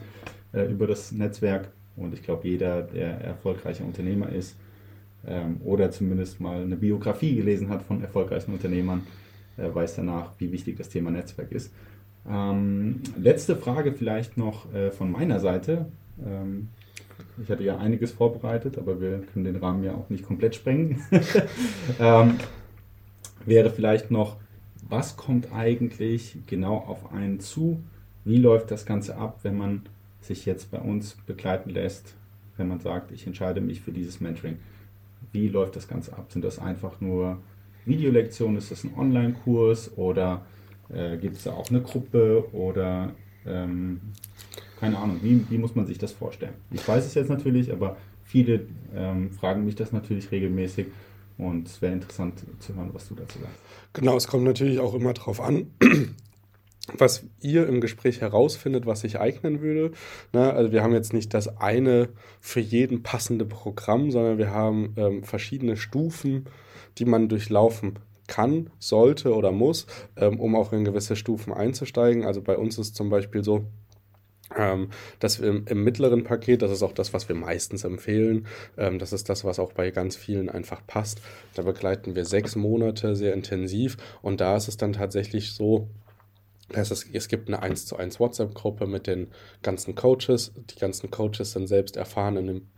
äh, 0.53 0.71
über 0.71 0.87
das 0.87 1.11
Netzwerk. 1.11 1.73
Und 1.97 2.15
ich 2.15 2.23
glaube, 2.23 2.47
jeder, 2.47 2.83
der 2.83 3.21
erfolgreicher 3.23 3.85
Unternehmer 3.85 4.29
ist 4.29 4.57
ähm, 5.27 5.61
oder 5.65 5.91
zumindest 5.91 6.41
mal 6.41 6.63
eine 6.63 6.77
Biografie 6.77 7.35
gelesen 7.35 7.69
hat 7.69 7.83
von 7.83 8.01
erfolgreichen 8.01 8.53
Unternehmern, 8.53 9.05
äh, 9.57 9.75
weiß 9.75 9.97
danach, 9.97 10.31
wie 10.39 10.53
wichtig 10.53 10.77
das 10.77 10.91
Thema 10.91 11.11
Netzwerk 11.11 11.51
ist. 11.51 11.75
Ähm, 12.31 13.01
letzte 13.21 13.57
Frage 13.57 13.93
vielleicht 13.95 14.37
noch 14.37 14.73
äh, 14.73 14.93
von 14.93 15.11
meiner 15.11 15.41
Seite. 15.41 15.87
Ich 17.43 17.51
hatte 17.51 17.65
ja 17.65 17.77
einiges 17.79 18.13
vorbereitet, 18.13 18.79
aber 18.79 19.01
wir 19.01 19.21
können 19.33 19.45
den 19.45 19.57
Rahmen 19.57 19.85
ja 19.85 19.95
auch 19.95 20.09
nicht 20.09 20.25
komplett 20.25 20.55
sprengen. 20.55 21.03
ähm, 22.01 22.39
wäre 23.45 23.71
vielleicht 23.71 24.11
noch, 24.11 24.37
was 24.89 25.17
kommt 25.17 25.53
eigentlich 25.53 26.39
genau 26.47 26.77
auf 26.77 27.13
einen 27.13 27.41
zu? 27.41 27.83
Wie 28.25 28.39
läuft 28.39 28.71
das 28.71 28.87
Ganze 28.87 29.17
ab, 29.17 29.41
wenn 29.43 29.57
man 29.57 29.83
sich 30.21 30.47
jetzt 30.47 30.71
bei 30.71 30.79
uns 30.79 31.17
begleiten 31.27 31.71
lässt, 31.71 32.15
wenn 32.57 32.69
man 32.69 32.81
sagt, 32.81 33.13
ich 33.13 33.27
entscheide 33.27 33.61
mich 33.61 33.83
für 33.83 33.93
dieses 33.93 34.21
Mentoring? 34.21 34.59
Wie 35.33 35.49
läuft 35.49 35.77
das 35.77 35.89
Ganze 35.89 36.15
ab? 36.15 36.33
Sind 36.33 36.45
das 36.45 36.59
einfach 36.59 37.01
nur 37.01 37.39
Videolektionen? 37.85 38.57
Ist 38.57 38.71
das 38.71 38.85
ein 38.85 38.95
Online-Kurs 38.97 39.97
oder 39.97 40.47
äh, 40.89 41.17
gibt 41.19 41.37
es 41.37 41.45
da 41.45 41.53
auch 41.53 41.69
eine 41.69 41.83
Gruppe 41.83 42.45
oder 42.53 43.13
ähm, 43.45 44.01
keine 44.79 44.99
Ahnung, 44.99 45.21
wie, 45.23 45.45
wie 45.49 45.59
muss 45.59 45.75
man 45.75 45.87
sich 45.87 45.99
das 45.99 46.13
vorstellen? 46.13 46.55
Ich 46.71 46.87
weiß 46.87 47.05
es 47.07 47.15
jetzt 47.15 47.31
natürlich, 47.31 47.73
aber 47.73 47.97
viele 48.25 48.67
ähm, 48.95 49.31
fragen 49.31 49.65
mich 49.65 49.75
das 49.75 49.93
natürlich 49.93 50.31
regelmäßig 50.31 50.87
und 51.39 51.67
es 51.67 51.83
wäre 51.83 51.93
interessant 51.93 52.35
zu 52.61 52.75
hören, 52.75 52.91
was 52.93 53.09
du 53.09 53.15
dazu 53.15 53.39
sagst. 53.39 53.59
Genau, 53.93 54.17
es 54.17 54.27
kommt 54.27 54.45
natürlich 54.45 54.79
auch 54.79 54.95
immer 54.95 55.13
darauf 55.13 55.41
an, 55.41 55.71
was 56.97 57.25
ihr 57.41 57.67
im 57.67 57.81
Gespräch 57.81 58.21
herausfindet, 58.21 58.87
was 58.87 59.01
sich 59.01 59.19
eignen 59.19 59.61
würde. 59.61 59.93
Na, 60.33 60.51
also 60.51 60.73
wir 60.73 60.83
haben 60.83 60.93
jetzt 60.93 61.13
nicht 61.13 61.35
das 61.35 61.59
eine 61.59 62.09
für 62.41 62.61
jeden 62.61 63.03
passende 63.03 63.45
Programm, 63.45 64.11
sondern 64.11 64.39
wir 64.39 64.51
haben 64.51 64.95
ähm, 64.97 65.25
verschiedene 65.25 65.77
Stufen, 65.77 66.47
die 66.99 67.05
man 67.05 67.29
durchlaufen 67.29 67.99
kann, 68.27 68.71
sollte 68.79 69.35
oder 69.35 69.53
muss, 69.53 69.87
ähm, 70.17 70.41
um 70.41 70.57
auch 70.57 70.73
in 70.73 70.85
gewisse 70.85 71.17
Stufen 71.17 71.53
einzusteigen. 71.53 72.25
Also 72.25 72.43
bei 72.43 72.57
uns 72.57 72.79
ist 72.79 72.97
zum 72.97 73.09
Beispiel 73.09 73.45
so, 73.45 73.67
ähm, 74.55 74.91
dass 75.19 75.41
wir 75.41 75.49
im, 75.49 75.67
im, 75.67 75.83
mittleren 75.83 76.25
Paket, 76.25 76.63
das 76.63 76.71
ist 76.71 76.83
auch 76.83 76.93
das, 76.93 77.13
was 77.13 77.29
wir 77.29 77.37
meistens 77.37 77.85
empfehlen, 77.85 78.47
ähm, 78.77 78.99
das 78.99 79.13
ist 79.13 79.29
das, 79.29 79.45
was 79.45 79.59
auch 79.59 79.73
bei 79.73 79.91
ganz 79.91 80.17
vielen 80.17 80.49
einfach 80.49 80.87
passt. 80.87 81.21
Da 81.55 81.63
begleiten 81.63 82.15
wir 82.15 82.25
sechs 82.25 82.55
Monate 82.55 83.17
sehr 83.17 83.35
intensiv 83.35 83.97
und 84.23 84.41
da 84.41 84.57
ist 84.57 84.69
es 84.69 84.77
dann 84.77 84.93
tatsächlich 84.93 85.53
so, 85.53 85.89
es, 86.69 86.91
ist, 86.91 87.09
es 87.13 87.29
gibt 87.29 87.49
eine 87.49 87.63
1 87.63 87.87
zu 87.87 87.97
1 87.97 88.19
WhatsApp-Gruppe 88.19 88.87
mit 88.87 89.07
den 89.07 89.29
ganzen 89.63 89.95
Coaches. 89.95 90.53
Die 90.71 90.79
ganzen 90.79 91.13
Coaches 91.13 91.53
sind 91.53 91.69
selbst 91.69 91.97
erfahren 91.97 92.37
in 92.37 92.47
dem 92.47 92.69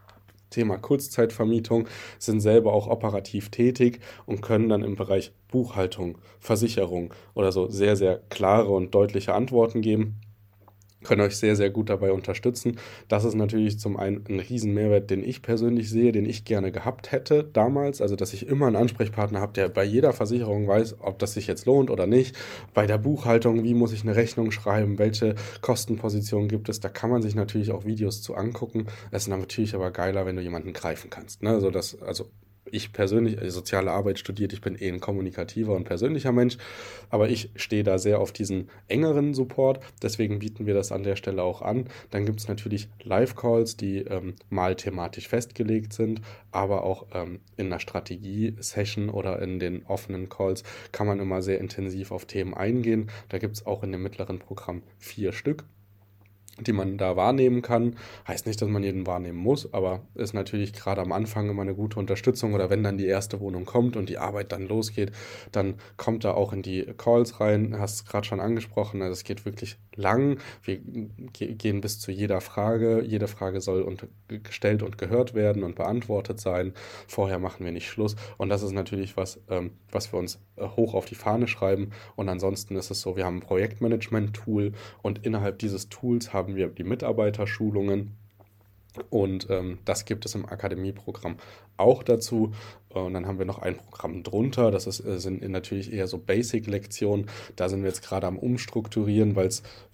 Thema 0.50 0.76
Kurzzeitvermietung, 0.76 1.88
sind 2.18 2.40
selber 2.40 2.72
auch 2.72 2.86
operativ 2.86 3.50
tätig 3.50 4.00
und 4.26 4.42
können 4.42 4.68
dann 4.68 4.82
im 4.82 4.94
Bereich 4.94 5.32
Buchhaltung, 5.48 6.18
Versicherung 6.38 7.14
oder 7.34 7.52
so 7.52 7.68
sehr, 7.68 7.96
sehr 7.96 8.20
klare 8.28 8.70
und 8.70 8.94
deutliche 8.94 9.34
Antworten 9.34 9.80
geben 9.80 10.20
können 11.04 11.20
euch 11.20 11.36
sehr, 11.36 11.56
sehr 11.56 11.70
gut 11.70 11.88
dabei 11.90 12.12
unterstützen. 12.12 12.78
Das 13.08 13.24
ist 13.24 13.34
natürlich 13.34 13.78
zum 13.78 13.96
einen 13.96 14.24
ein 14.28 14.40
Riesenmehrwert, 14.40 15.10
den 15.10 15.22
ich 15.22 15.42
persönlich 15.42 15.90
sehe, 15.90 16.12
den 16.12 16.26
ich 16.26 16.44
gerne 16.44 16.72
gehabt 16.72 17.12
hätte 17.12 17.44
damals. 17.44 18.02
Also, 18.02 18.16
dass 18.16 18.32
ich 18.32 18.46
immer 18.48 18.66
einen 18.66 18.76
Ansprechpartner 18.76 19.40
habe, 19.40 19.52
der 19.52 19.68
bei 19.68 19.84
jeder 19.84 20.12
Versicherung 20.12 20.66
weiß, 20.66 20.96
ob 21.00 21.18
das 21.18 21.34
sich 21.34 21.46
jetzt 21.46 21.66
lohnt 21.66 21.90
oder 21.90 22.06
nicht. 22.06 22.36
Bei 22.74 22.86
der 22.86 22.98
Buchhaltung, 22.98 23.64
wie 23.64 23.74
muss 23.74 23.92
ich 23.92 24.02
eine 24.02 24.16
Rechnung 24.16 24.50
schreiben, 24.50 24.98
welche 24.98 25.34
Kostenpositionen 25.60 26.48
gibt 26.48 26.68
es. 26.68 26.80
Da 26.80 26.88
kann 26.88 27.10
man 27.10 27.22
sich 27.22 27.34
natürlich 27.34 27.70
auch 27.70 27.84
Videos 27.84 28.22
zu 28.22 28.34
angucken. 28.34 28.86
Es 29.10 29.22
ist 29.22 29.28
natürlich 29.28 29.74
aber 29.74 29.90
geiler, 29.90 30.26
wenn 30.26 30.36
du 30.36 30.42
jemanden 30.42 30.72
greifen 30.72 31.10
kannst. 31.10 31.42
Ne? 31.42 31.50
Also, 31.50 31.70
das, 31.70 32.00
also 32.02 32.26
ich 32.72 32.92
persönlich 32.92 33.38
also 33.38 33.60
soziale 33.60 33.90
Arbeit 33.90 34.18
studiert, 34.18 34.52
ich 34.52 34.60
bin 34.60 34.76
eh 34.80 34.88
ein 34.88 35.00
kommunikativer 35.00 35.74
und 35.74 35.84
persönlicher 35.84 36.32
Mensch, 36.32 36.56
aber 37.10 37.28
ich 37.28 37.50
stehe 37.56 37.82
da 37.82 37.98
sehr 37.98 38.20
auf 38.20 38.32
diesen 38.32 38.70
engeren 38.86 39.34
Support, 39.34 39.80
deswegen 40.02 40.38
bieten 40.38 40.66
wir 40.66 40.74
das 40.74 40.92
an 40.92 41.02
der 41.02 41.16
Stelle 41.16 41.42
auch 41.42 41.62
an. 41.62 41.86
Dann 42.10 42.26
gibt 42.26 42.40
es 42.40 42.48
natürlich 42.48 42.88
Live-Calls, 43.02 43.76
die 43.76 43.98
ähm, 43.98 44.34
mal 44.50 44.76
thematisch 44.76 45.28
festgelegt 45.28 45.92
sind, 45.92 46.20
aber 46.50 46.84
auch 46.84 47.06
ähm, 47.12 47.40
in 47.56 47.66
einer 47.66 47.80
Strategie-Session 47.80 49.08
oder 49.08 49.40
in 49.42 49.58
den 49.58 49.84
offenen 49.86 50.28
Calls 50.28 50.62
kann 50.92 51.06
man 51.06 51.20
immer 51.20 51.42
sehr 51.42 51.60
intensiv 51.60 52.12
auf 52.12 52.26
Themen 52.26 52.54
eingehen. 52.54 53.10
Da 53.28 53.38
gibt 53.38 53.56
es 53.56 53.66
auch 53.66 53.82
in 53.82 53.92
dem 53.92 54.02
mittleren 54.02 54.38
Programm 54.38 54.82
vier 54.98 55.32
Stück 55.32 55.64
die 56.60 56.72
man 56.72 56.98
da 56.98 57.16
wahrnehmen 57.16 57.62
kann. 57.62 57.96
Heißt 58.26 58.46
nicht, 58.46 58.60
dass 58.60 58.68
man 58.68 58.82
jeden 58.82 59.06
wahrnehmen 59.06 59.38
muss, 59.38 59.72
aber 59.72 60.00
ist 60.14 60.34
natürlich 60.34 60.72
gerade 60.72 61.00
am 61.00 61.12
Anfang 61.12 61.48
immer 61.50 61.62
eine 61.62 61.74
gute 61.74 61.98
Unterstützung 61.98 62.54
oder 62.54 62.70
wenn 62.70 62.82
dann 62.82 62.98
die 62.98 63.06
erste 63.06 63.40
Wohnung 63.40 63.64
kommt 63.64 63.96
und 63.96 64.08
die 64.08 64.18
Arbeit 64.18 64.52
dann 64.52 64.66
losgeht, 64.66 65.12
dann 65.52 65.74
kommt 65.96 66.24
da 66.24 66.32
auch 66.32 66.52
in 66.52 66.62
die 66.62 66.86
Calls 66.96 67.40
rein. 67.40 67.78
Hast 67.78 67.94
es 67.94 68.04
gerade 68.06 68.26
schon 68.26 68.40
angesprochen, 68.40 69.02
also 69.02 69.12
es 69.12 69.24
geht 69.24 69.44
wirklich 69.44 69.78
lang. 69.94 70.38
Wir 70.62 70.78
gehen 70.78 71.80
bis 71.80 71.98
zu 72.00 72.12
jeder 72.12 72.40
Frage. 72.40 73.02
Jede 73.04 73.28
Frage 73.28 73.60
soll 73.60 73.96
gestellt 74.28 74.82
und 74.82 74.98
gehört 74.98 75.34
werden 75.34 75.62
und 75.62 75.74
beantwortet 75.74 76.40
sein. 76.40 76.72
Vorher 77.06 77.38
machen 77.38 77.64
wir 77.64 77.72
nicht 77.72 77.88
Schluss 77.88 78.16
und 78.36 78.48
das 78.48 78.62
ist 78.62 78.72
natürlich 78.72 79.16
was, 79.16 79.40
ähm, 79.48 79.72
was 79.90 80.12
wir 80.12 80.18
uns 80.18 80.40
äh, 80.56 80.66
hoch 80.76 80.94
auf 80.94 81.06
die 81.06 81.14
Fahne 81.14 81.48
schreiben 81.48 81.90
und 82.16 82.28
ansonsten 82.28 82.76
ist 82.76 82.90
es 82.90 83.00
so, 83.00 83.16
wir 83.16 83.24
haben 83.24 83.38
ein 83.38 83.40
Projektmanagement-Tool 83.40 84.72
und 85.02 85.24
innerhalb 85.24 85.58
dieses 85.58 85.88
Tools 85.88 86.32
haben 86.32 86.47
haben 86.48 86.56
wir 86.56 86.68
die 86.68 86.84
Mitarbeiterschulungen. 86.84 88.16
Und 89.10 89.48
ähm, 89.50 89.78
das 89.84 90.06
gibt 90.06 90.24
es 90.24 90.34
im 90.34 90.46
Akademieprogramm 90.46 91.36
auch 91.76 92.02
dazu. 92.02 92.52
Und 92.88 93.12
dann 93.12 93.26
haben 93.26 93.38
wir 93.38 93.44
noch 93.44 93.58
ein 93.58 93.76
Programm 93.76 94.22
drunter. 94.22 94.70
Das 94.70 94.86
ist, 94.86 95.04
äh, 95.04 95.20
sind 95.20 95.46
natürlich 95.46 95.92
eher 95.92 96.08
so 96.08 96.16
Basic-Lektionen. 96.16 97.26
Da 97.54 97.68
sind 97.68 97.82
wir 97.82 97.88
jetzt 97.88 98.02
gerade 98.02 98.26
am 98.26 98.38
Umstrukturieren, 98.38 99.36
weil 99.36 99.50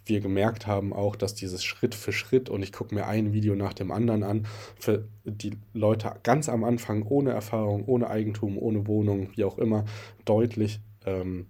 wir 0.07 0.21
gemerkt 0.21 0.69
haben 0.69 0.93
auch, 0.93 1.17
dass 1.17 1.35
dieses 1.35 1.65
Schritt 1.65 1.95
für 1.95 2.13
Schritt 2.13 2.49
und 2.49 2.63
ich 2.63 2.73
gucke 2.73 2.95
mir 2.95 3.07
ein 3.07 3.33
Video 3.33 3.57
nach 3.57 3.75
dem 3.75 3.91
anderen 3.91 4.23
an, 4.23 4.47
für 4.79 5.09
die 5.25 5.59
Leute 5.73 6.13
ganz 6.23 6.49
am 6.49 6.63
Anfang 6.63 7.03
ohne 7.03 7.33
Erfahrung, 7.33 7.85
ohne 7.87 8.09
Eigentum, 8.09 8.57
ohne 8.57 8.87
Wohnung, 8.87 9.31
wie 9.35 9.45
auch 9.45 9.59
immer, 9.59 9.85
deutlich 10.25 10.81
ähm, 11.05 11.47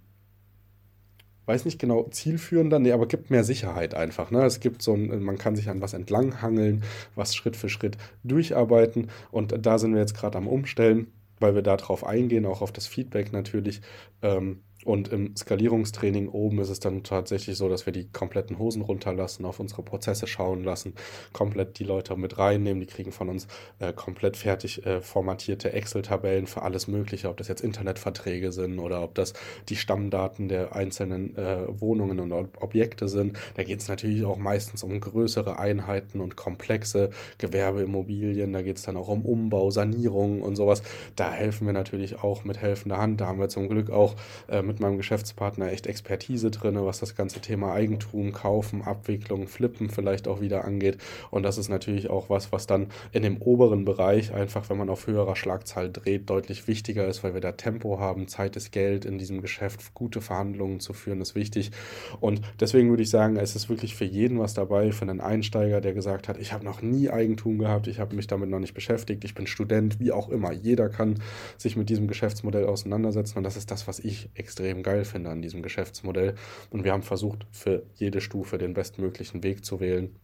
weiß 1.45 1.65
nicht 1.65 1.79
genau, 1.79 2.03
zielführender, 2.09 2.79
nee, 2.79 2.91
aber 2.91 3.07
gibt 3.07 3.29
mehr 3.29 3.43
Sicherheit 3.43 3.93
einfach. 3.93 4.31
Ne? 4.31 4.43
Es 4.45 4.59
gibt 4.59 4.81
so 4.81 4.93
ein, 4.93 5.23
man 5.23 5.37
kann 5.37 5.55
sich 5.55 5.69
an 5.69 5.81
was 5.81 5.93
entlanghangeln, 5.93 6.83
was 7.15 7.35
Schritt 7.35 7.55
für 7.55 7.69
Schritt 7.69 7.97
durcharbeiten 8.23 9.09
und 9.31 9.65
da 9.65 9.77
sind 9.77 9.93
wir 9.93 10.01
jetzt 10.01 10.15
gerade 10.15 10.37
am 10.37 10.47
Umstellen, 10.47 11.07
weil 11.39 11.55
wir 11.55 11.61
darauf 11.61 12.05
eingehen, 12.05 12.45
auch 12.45 12.61
auf 12.61 12.71
das 12.71 12.87
Feedback 12.87 13.33
natürlich. 13.33 13.81
Ähm, 14.21 14.61
und 14.85 15.07
im 15.07 15.35
Skalierungstraining 15.35 16.29
oben 16.29 16.59
ist 16.59 16.69
es 16.69 16.79
dann 16.79 17.01
tatsächlich 17.01 17.57
so, 17.57 17.67
dass 17.67 17.87
wir 17.87 17.93
die 17.93 18.07
kompletten 18.11 18.59
Hosen 18.59 18.83
runterlassen, 18.83 19.43
auf 19.43 19.59
unsere 19.59 19.81
Prozesse 19.81 20.27
schauen 20.27 20.63
lassen, 20.63 20.93
komplett 21.33 21.79
die 21.79 21.83
Leute 21.83 22.15
mit 22.15 22.37
reinnehmen. 22.37 22.81
Die 22.81 22.85
kriegen 22.85 23.11
von 23.11 23.29
uns 23.29 23.47
äh, 23.79 23.93
komplett 23.93 24.37
fertig 24.37 24.85
äh, 24.85 25.01
formatierte 25.01 25.73
Excel-Tabellen 25.73 26.45
für 26.45 26.61
alles 26.61 26.87
Mögliche, 26.87 27.29
ob 27.29 27.37
das 27.37 27.47
jetzt 27.47 27.61
Internetverträge 27.61 28.51
sind 28.51 28.77
oder 28.77 29.01
ob 29.01 29.15
das 29.15 29.33
die 29.69 29.75
Stammdaten 29.75 30.49
der 30.49 30.75
einzelnen 30.75 31.35
äh, 31.35 31.65
Wohnungen 31.81 32.19
und 32.19 32.31
Objekte 32.31 33.07
sind. 33.07 33.39
Da 33.55 33.63
geht 33.63 33.79
es 33.79 33.87
natürlich 33.87 34.23
auch 34.23 34.37
meistens 34.37 34.83
um 34.83 34.99
größere 34.99 35.57
Einheiten 35.57 36.21
und 36.21 36.35
komplexe 36.35 37.09
Gewerbeimmobilien. 37.39 38.53
Da 38.53 38.61
geht 38.61 38.77
es 38.77 38.83
dann 38.83 38.97
auch 38.97 39.07
um 39.07 39.25
Umbau, 39.25 39.71
Sanierung 39.71 40.43
und 40.43 40.55
sowas. 40.55 40.83
Da 41.15 41.31
helfen 41.31 41.65
wir 41.65 41.73
natürlich 41.73 42.21
auch 42.21 42.43
mit 42.43 42.61
helfender 42.61 42.97
Hand. 42.97 43.19
Da 43.19 43.25
haben 43.25 43.39
wir 43.39 43.49
zum 43.49 43.67
Glück 43.67 43.89
auch 43.89 44.15
äh, 44.47 44.61
mit 44.61 44.74
mit 44.75 44.81
meinem 44.81 44.97
Geschäftspartner 44.97 45.71
echt 45.71 45.87
Expertise 45.87 46.51
drin, 46.51 46.75
was 46.75 46.99
das 46.99 47.15
ganze 47.15 47.39
Thema 47.39 47.71
Eigentum, 47.71 48.33
Kaufen, 48.33 48.81
Abwicklung, 48.81 49.47
Flippen 49.47 49.89
vielleicht 49.89 50.27
auch 50.27 50.41
wieder 50.41 50.65
angeht. 50.65 50.97
Und 51.31 51.43
das 51.43 51.57
ist 51.57 51.69
natürlich 51.69 52.09
auch 52.09 52.29
was, 52.29 52.51
was 52.51 52.67
dann 52.67 52.87
in 53.13 53.23
dem 53.23 53.41
oberen 53.41 53.85
Bereich 53.85 54.33
einfach, 54.33 54.69
wenn 54.69 54.77
man 54.77 54.89
auf 54.89 55.07
höherer 55.07 55.37
Schlagzahl 55.37 55.89
dreht, 55.89 56.29
deutlich 56.29 56.67
wichtiger 56.67 57.07
ist, 57.07 57.23
weil 57.23 57.33
wir 57.33 57.39
da 57.39 57.53
Tempo 57.53 57.99
haben, 57.99 58.27
Zeit 58.27 58.57
ist 58.57 58.73
Geld 58.73 59.05
in 59.05 59.17
diesem 59.17 59.41
Geschäft, 59.41 59.93
gute 59.93 60.19
Verhandlungen 60.19 60.81
zu 60.81 60.91
führen 60.91 61.21
ist 61.21 61.35
wichtig. 61.35 61.71
Und 62.19 62.41
deswegen 62.59 62.89
würde 62.89 63.03
ich 63.03 63.09
sagen, 63.09 63.37
es 63.37 63.55
ist 63.55 63.69
wirklich 63.69 63.95
für 63.95 64.05
jeden 64.05 64.39
was 64.39 64.53
dabei, 64.53 64.91
für 64.91 65.03
einen 65.03 65.21
Einsteiger, 65.21 65.79
der 65.79 65.93
gesagt 65.93 66.27
hat, 66.27 66.37
ich 66.37 66.51
habe 66.51 66.65
noch 66.65 66.81
nie 66.81 67.09
Eigentum 67.09 67.59
gehabt, 67.59 67.87
ich 67.87 67.99
habe 67.99 68.13
mich 68.13 68.27
damit 68.27 68.49
noch 68.49 68.59
nicht 68.59 68.73
beschäftigt, 68.73 69.23
ich 69.23 69.35
bin 69.35 69.47
Student, 69.47 70.01
wie 70.01 70.11
auch 70.11 70.27
immer. 70.27 70.51
Jeder 70.51 70.89
kann 70.89 71.21
sich 71.57 71.77
mit 71.77 71.87
diesem 71.87 72.09
Geschäftsmodell 72.09 72.65
auseinandersetzen 72.65 73.37
und 73.37 73.45
das 73.45 73.55
ist 73.55 73.71
das, 73.71 73.87
was 73.87 73.99
ich 73.99 74.29
extrem 74.33 74.64
extrem 74.65 74.81
geil 74.81 75.05
finde 75.05 75.29
an 75.29 75.41
diesem 75.41 75.61
Geschäftsmodell. 75.61 76.33
Und 76.71 76.83
wir 76.83 76.91
haben 76.91 77.03
versucht, 77.03 77.45
für 77.51 77.83
jede 77.95 78.19
Stufe 78.19 78.57
den 78.57 78.73
bestmöglichen 78.73 79.43
Weg 79.43 79.63
zu 79.63 79.79
wählen 79.79 80.15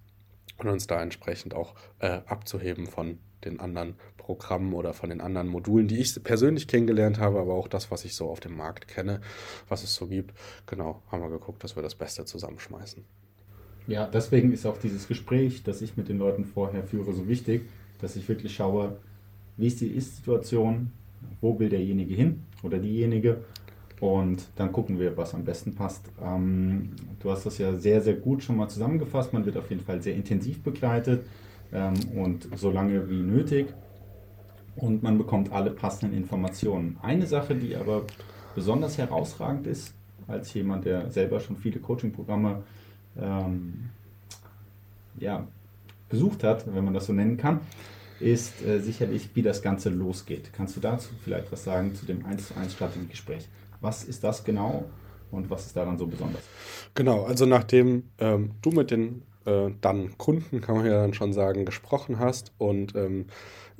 und 0.57 0.67
uns 0.67 0.87
da 0.87 1.01
entsprechend 1.01 1.53
auch 1.53 1.75
äh, 1.99 2.21
abzuheben 2.25 2.87
von 2.87 3.19
den 3.45 3.59
anderen 3.59 3.95
Programmen 4.17 4.73
oder 4.73 4.93
von 4.93 5.09
den 5.09 5.21
anderen 5.21 5.47
Modulen, 5.47 5.87
die 5.87 5.99
ich 5.99 6.23
persönlich 6.23 6.67
kennengelernt 6.67 7.19
habe, 7.19 7.39
aber 7.39 7.53
auch 7.53 7.67
das, 7.67 7.91
was 7.91 8.03
ich 8.03 8.15
so 8.15 8.29
auf 8.29 8.39
dem 8.39 8.55
Markt 8.55 8.87
kenne, 8.87 9.21
was 9.69 9.83
es 9.83 9.93
so 9.93 10.07
gibt. 10.07 10.33
Genau, 10.65 11.01
haben 11.11 11.21
wir 11.21 11.29
geguckt, 11.29 11.63
dass 11.63 11.75
wir 11.75 11.83
das 11.83 11.95
Beste 11.95 12.25
zusammenschmeißen. 12.25 13.03
Ja, 13.87 14.07
deswegen 14.07 14.51
ist 14.53 14.65
auch 14.65 14.77
dieses 14.77 15.07
Gespräch, 15.07 15.63
das 15.63 15.81
ich 15.81 15.97
mit 15.97 16.07
den 16.07 16.17
Leuten 16.17 16.45
vorher 16.45 16.83
führe, 16.83 17.13
so 17.13 17.27
wichtig, 17.27 17.63
dass 17.99 18.15
ich 18.15 18.27
wirklich 18.27 18.55
schaue, 18.55 18.97
wie 19.57 19.67
ist 19.67 19.81
die 19.81 19.87
Ist-Situation, 19.87 20.91
wo 21.41 21.59
will 21.59 21.69
derjenige 21.69 22.15
hin 22.15 22.43
oder 22.63 22.79
diejenige 22.79 23.43
und 24.01 24.47
dann 24.55 24.71
gucken 24.71 24.99
wir, 24.99 25.15
was 25.15 25.35
am 25.35 25.45
besten 25.45 25.75
passt. 25.75 26.01
Ähm, 26.21 26.89
du 27.19 27.29
hast 27.29 27.45
das 27.45 27.59
ja 27.59 27.75
sehr, 27.75 28.01
sehr 28.01 28.15
gut 28.15 28.43
schon 28.43 28.57
mal 28.57 28.67
zusammengefasst. 28.67 29.31
Man 29.31 29.45
wird 29.45 29.57
auf 29.57 29.69
jeden 29.69 29.83
Fall 29.83 30.01
sehr 30.01 30.15
intensiv 30.15 30.63
begleitet 30.63 31.23
ähm, 31.71 31.93
und 32.15 32.47
so 32.57 32.71
lange 32.71 33.07
wie 33.11 33.21
nötig. 33.21 33.67
Und 34.75 35.03
man 35.03 35.19
bekommt 35.19 35.51
alle 35.51 35.69
passenden 35.69 36.17
Informationen. 36.17 36.97
Eine 37.03 37.27
Sache, 37.27 37.53
die 37.53 37.75
aber 37.75 38.01
besonders 38.55 38.97
herausragend 38.97 39.67
ist, 39.67 39.93
als 40.27 40.51
jemand, 40.55 40.85
der 40.85 41.11
selber 41.11 41.39
schon 41.39 41.55
viele 41.55 41.79
Coaching-Programme 41.79 42.63
ähm, 43.19 43.91
ja, 45.19 45.45
besucht 46.09 46.43
hat, 46.43 46.73
wenn 46.73 46.83
man 46.83 46.95
das 46.95 47.05
so 47.05 47.13
nennen 47.13 47.37
kann, 47.37 47.59
ist 48.19 48.65
äh, 48.65 48.79
sicherlich, 48.79 49.29
wie 49.35 49.43
das 49.43 49.61
Ganze 49.61 49.89
losgeht. 49.89 50.51
Kannst 50.53 50.75
du 50.75 50.79
dazu 50.79 51.09
vielleicht 51.23 51.51
was 51.51 51.63
sagen 51.63 51.93
zu 51.93 52.07
dem 52.07 52.25
1 52.25 52.47
zu 52.47 52.55
1 52.57 52.73
Strategiegespräch? 52.73 53.47
Was 53.81 54.03
ist 54.03 54.23
das 54.23 54.43
genau 54.43 54.85
und 55.31 55.49
was 55.49 55.65
ist 55.65 55.75
daran 55.75 55.97
so 55.97 56.07
besonders? 56.07 56.43
Genau, 56.93 57.23
also 57.23 57.45
nachdem 57.45 58.03
ähm, 58.19 58.51
du 58.61 58.69
mit 58.71 58.91
den 58.91 59.23
äh, 59.45 59.71
dann 59.81 60.17
Kunden, 60.17 60.61
kann 60.61 60.75
man 60.75 60.85
ja 60.85 61.01
dann 61.01 61.13
schon 61.13 61.33
sagen, 61.33 61.65
gesprochen 61.65 62.19
hast 62.19 62.53
und 62.57 62.95
ähm, 62.95 63.25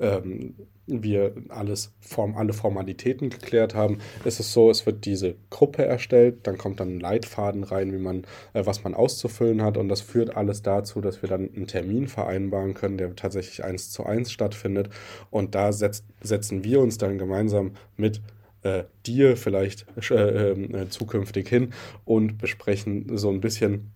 ähm, 0.00 0.54
wir 0.86 1.34
alles 1.48 1.92
Form, 2.00 2.36
alle 2.36 2.52
Formalitäten 2.52 3.30
geklärt 3.30 3.74
haben, 3.74 3.98
ist 4.24 4.40
es 4.40 4.52
so, 4.52 4.68
es 4.70 4.84
wird 4.84 5.04
diese 5.04 5.36
Gruppe 5.48 5.84
erstellt, 5.84 6.46
dann 6.46 6.58
kommt 6.58 6.80
dann 6.80 6.96
ein 6.96 7.00
Leitfaden 7.00 7.62
rein, 7.62 7.92
wie 7.92 7.98
man, 7.98 8.24
äh, 8.52 8.66
was 8.66 8.82
man 8.82 8.94
auszufüllen 8.94 9.62
hat 9.62 9.76
und 9.76 9.88
das 9.88 10.00
führt 10.00 10.36
alles 10.36 10.62
dazu, 10.62 11.00
dass 11.00 11.22
wir 11.22 11.28
dann 11.28 11.48
einen 11.54 11.68
Termin 11.68 12.08
vereinbaren 12.08 12.74
können, 12.74 12.98
der 12.98 13.14
tatsächlich 13.14 13.62
eins 13.62 13.90
zu 13.90 14.04
eins 14.04 14.32
stattfindet 14.32 14.90
und 15.30 15.54
da 15.54 15.72
setzt, 15.72 16.04
setzen 16.20 16.64
wir 16.64 16.80
uns 16.80 16.98
dann 16.98 17.18
gemeinsam 17.18 17.72
mit 17.96 18.20
äh, 18.62 18.84
dir 19.06 19.36
vielleicht 19.36 19.86
äh, 20.10 20.50
ähm, 20.50 20.74
äh, 20.74 20.88
zukünftig 20.88 21.48
hin 21.48 21.72
und 22.04 22.38
besprechen 22.38 23.16
so 23.16 23.30
ein 23.30 23.40
bisschen 23.40 23.92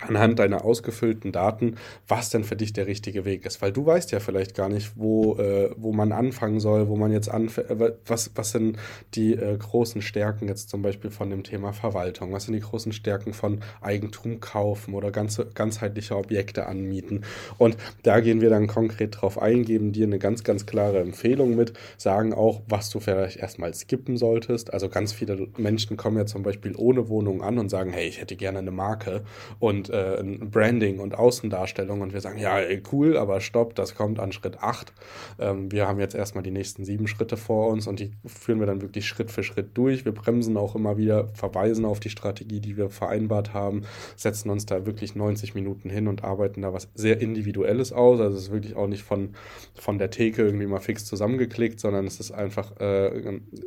anhand 0.00 0.38
deiner 0.38 0.64
ausgefüllten 0.64 1.32
Daten, 1.32 1.74
was 2.06 2.30
denn 2.30 2.44
für 2.44 2.56
dich 2.56 2.72
der 2.72 2.86
richtige 2.86 3.24
Weg 3.24 3.44
ist. 3.44 3.60
Weil 3.60 3.72
du 3.72 3.84
weißt 3.84 4.12
ja 4.12 4.20
vielleicht 4.20 4.54
gar 4.54 4.68
nicht, 4.68 4.92
wo, 4.94 5.36
äh, 5.36 5.70
wo 5.76 5.92
man 5.92 6.12
anfangen 6.12 6.60
soll, 6.60 6.88
wo 6.88 6.96
man 6.96 7.10
jetzt 7.10 7.28
anfängt, 7.28 7.70
äh, 7.70 7.92
was, 8.06 8.30
was 8.36 8.52
sind 8.52 8.78
die 9.14 9.34
äh, 9.34 9.56
großen 9.56 10.00
Stärken 10.00 10.46
jetzt 10.46 10.70
zum 10.70 10.82
Beispiel 10.82 11.10
von 11.10 11.30
dem 11.30 11.42
Thema 11.42 11.72
Verwaltung, 11.72 12.32
was 12.32 12.44
sind 12.44 12.54
die 12.54 12.60
großen 12.60 12.92
Stärken 12.92 13.32
von 13.32 13.60
Eigentum 13.80 14.40
kaufen 14.40 14.94
oder 14.94 15.10
ganze, 15.10 15.46
ganzheitliche 15.46 16.16
Objekte 16.16 16.66
anmieten. 16.66 17.24
Und 17.58 17.76
da 18.04 18.20
gehen 18.20 18.40
wir 18.40 18.50
dann 18.50 18.68
konkret 18.68 19.20
drauf 19.20 19.40
ein, 19.40 19.64
geben 19.64 19.92
dir 19.92 20.06
eine 20.06 20.20
ganz, 20.20 20.44
ganz 20.44 20.64
klare 20.64 21.00
Empfehlung 21.00 21.56
mit, 21.56 21.72
sagen 21.96 22.32
auch, 22.32 22.62
was 22.68 22.90
du 22.90 23.00
vielleicht 23.00 23.38
erstmal 23.38 23.74
skippen 23.74 24.16
solltest. 24.16 24.72
Also 24.72 24.88
ganz 24.88 25.12
viele 25.12 25.48
Menschen 25.56 25.96
kommen 25.96 26.18
ja 26.18 26.26
zum 26.26 26.44
Beispiel 26.44 26.74
ohne 26.76 27.08
Wohnung 27.08 27.42
an 27.42 27.58
und 27.58 27.68
sagen, 27.68 27.90
hey, 27.92 28.06
ich 28.06 28.20
hätte 28.20 28.36
gerne 28.36 28.58
eine 28.58 28.70
Marke 28.70 29.24
und 29.58 29.87
und 29.88 30.42
äh, 30.42 30.46
Branding 30.46 30.98
und 30.98 31.14
Außendarstellung 31.14 32.00
und 32.00 32.12
wir 32.12 32.20
sagen, 32.20 32.38
ja, 32.38 32.58
cool, 32.92 33.16
aber 33.16 33.40
stopp, 33.40 33.74
das 33.74 33.94
kommt 33.94 34.18
an 34.18 34.32
Schritt 34.32 34.62
8. 34.62 34.92
Ähm, 35.38 35.70
wir 35.72 35.86
haben 35.86 36.00
jetzt 36.00 36.14
erstmal 36.14 36.42
die 36.42 36.50
nächsten 36.50 36.84
sieben 36.84 37.06
Schritte 37.06 37.36
vor 37.36 37.68
uns 37.68 37.86
und 37.86 38.00
die 38.00 38.12
führen 38.26 38.60
wir 38.60 38.66
dann 38.66 38.82
wirklich 38.82 39.06
Schritt 39.06 39.30
für 39.30 39.42
Schritt 39.42 39.76
durch. 39.76 40.04
Wir 40.04 40.12
bremsen 40.12 40.56
auch 40.56 40.74
immer 40.74 40.96
wieder, 40.96 41.28
verweisen 41.34 41.84
auf 41.84 42.00
die 42.00 42.10
Strategie, 42.10 42.60
die 42.60 42.76
wir 42.76 42.90
vereinbart 42.90 43.54
haben, 43.54 43.82
setzen 44.16 44.50
uns 44.50 44.66
da 44.66 44.86
wirklich 44.86 45.14
90 45.14 45.54
Minuten 45.54 45.90
hin 45.90 46.08
und 46.08 46.24
arbeiten 46.24 46.62
da 46.62 46.72
was 46.72 46.88
sehr 46.94 47.20
Individuelles 47.20 47.92
aus. 47.92 48.20
Also 48.20 48.36
es 48.36 48.44
ist 48.44 48.52
wirklich 48.52 48.76
auch 48.76 48.86
nicht 48.86 49.02
von, 49.02 49.34
von 49.74 49.98
der 49.98 50.10
Theke 50.10 50.42
irgendwie 50.42 50.66
mal 50.66 50.80
fix 50.80 51.04
zusammengeklickt, 51.04 51.80
sondern 51.80 52.06
es 52.06 52.20
ist 52.20 52.32
einfach 52.32 52.78
äh, 52.80 53.08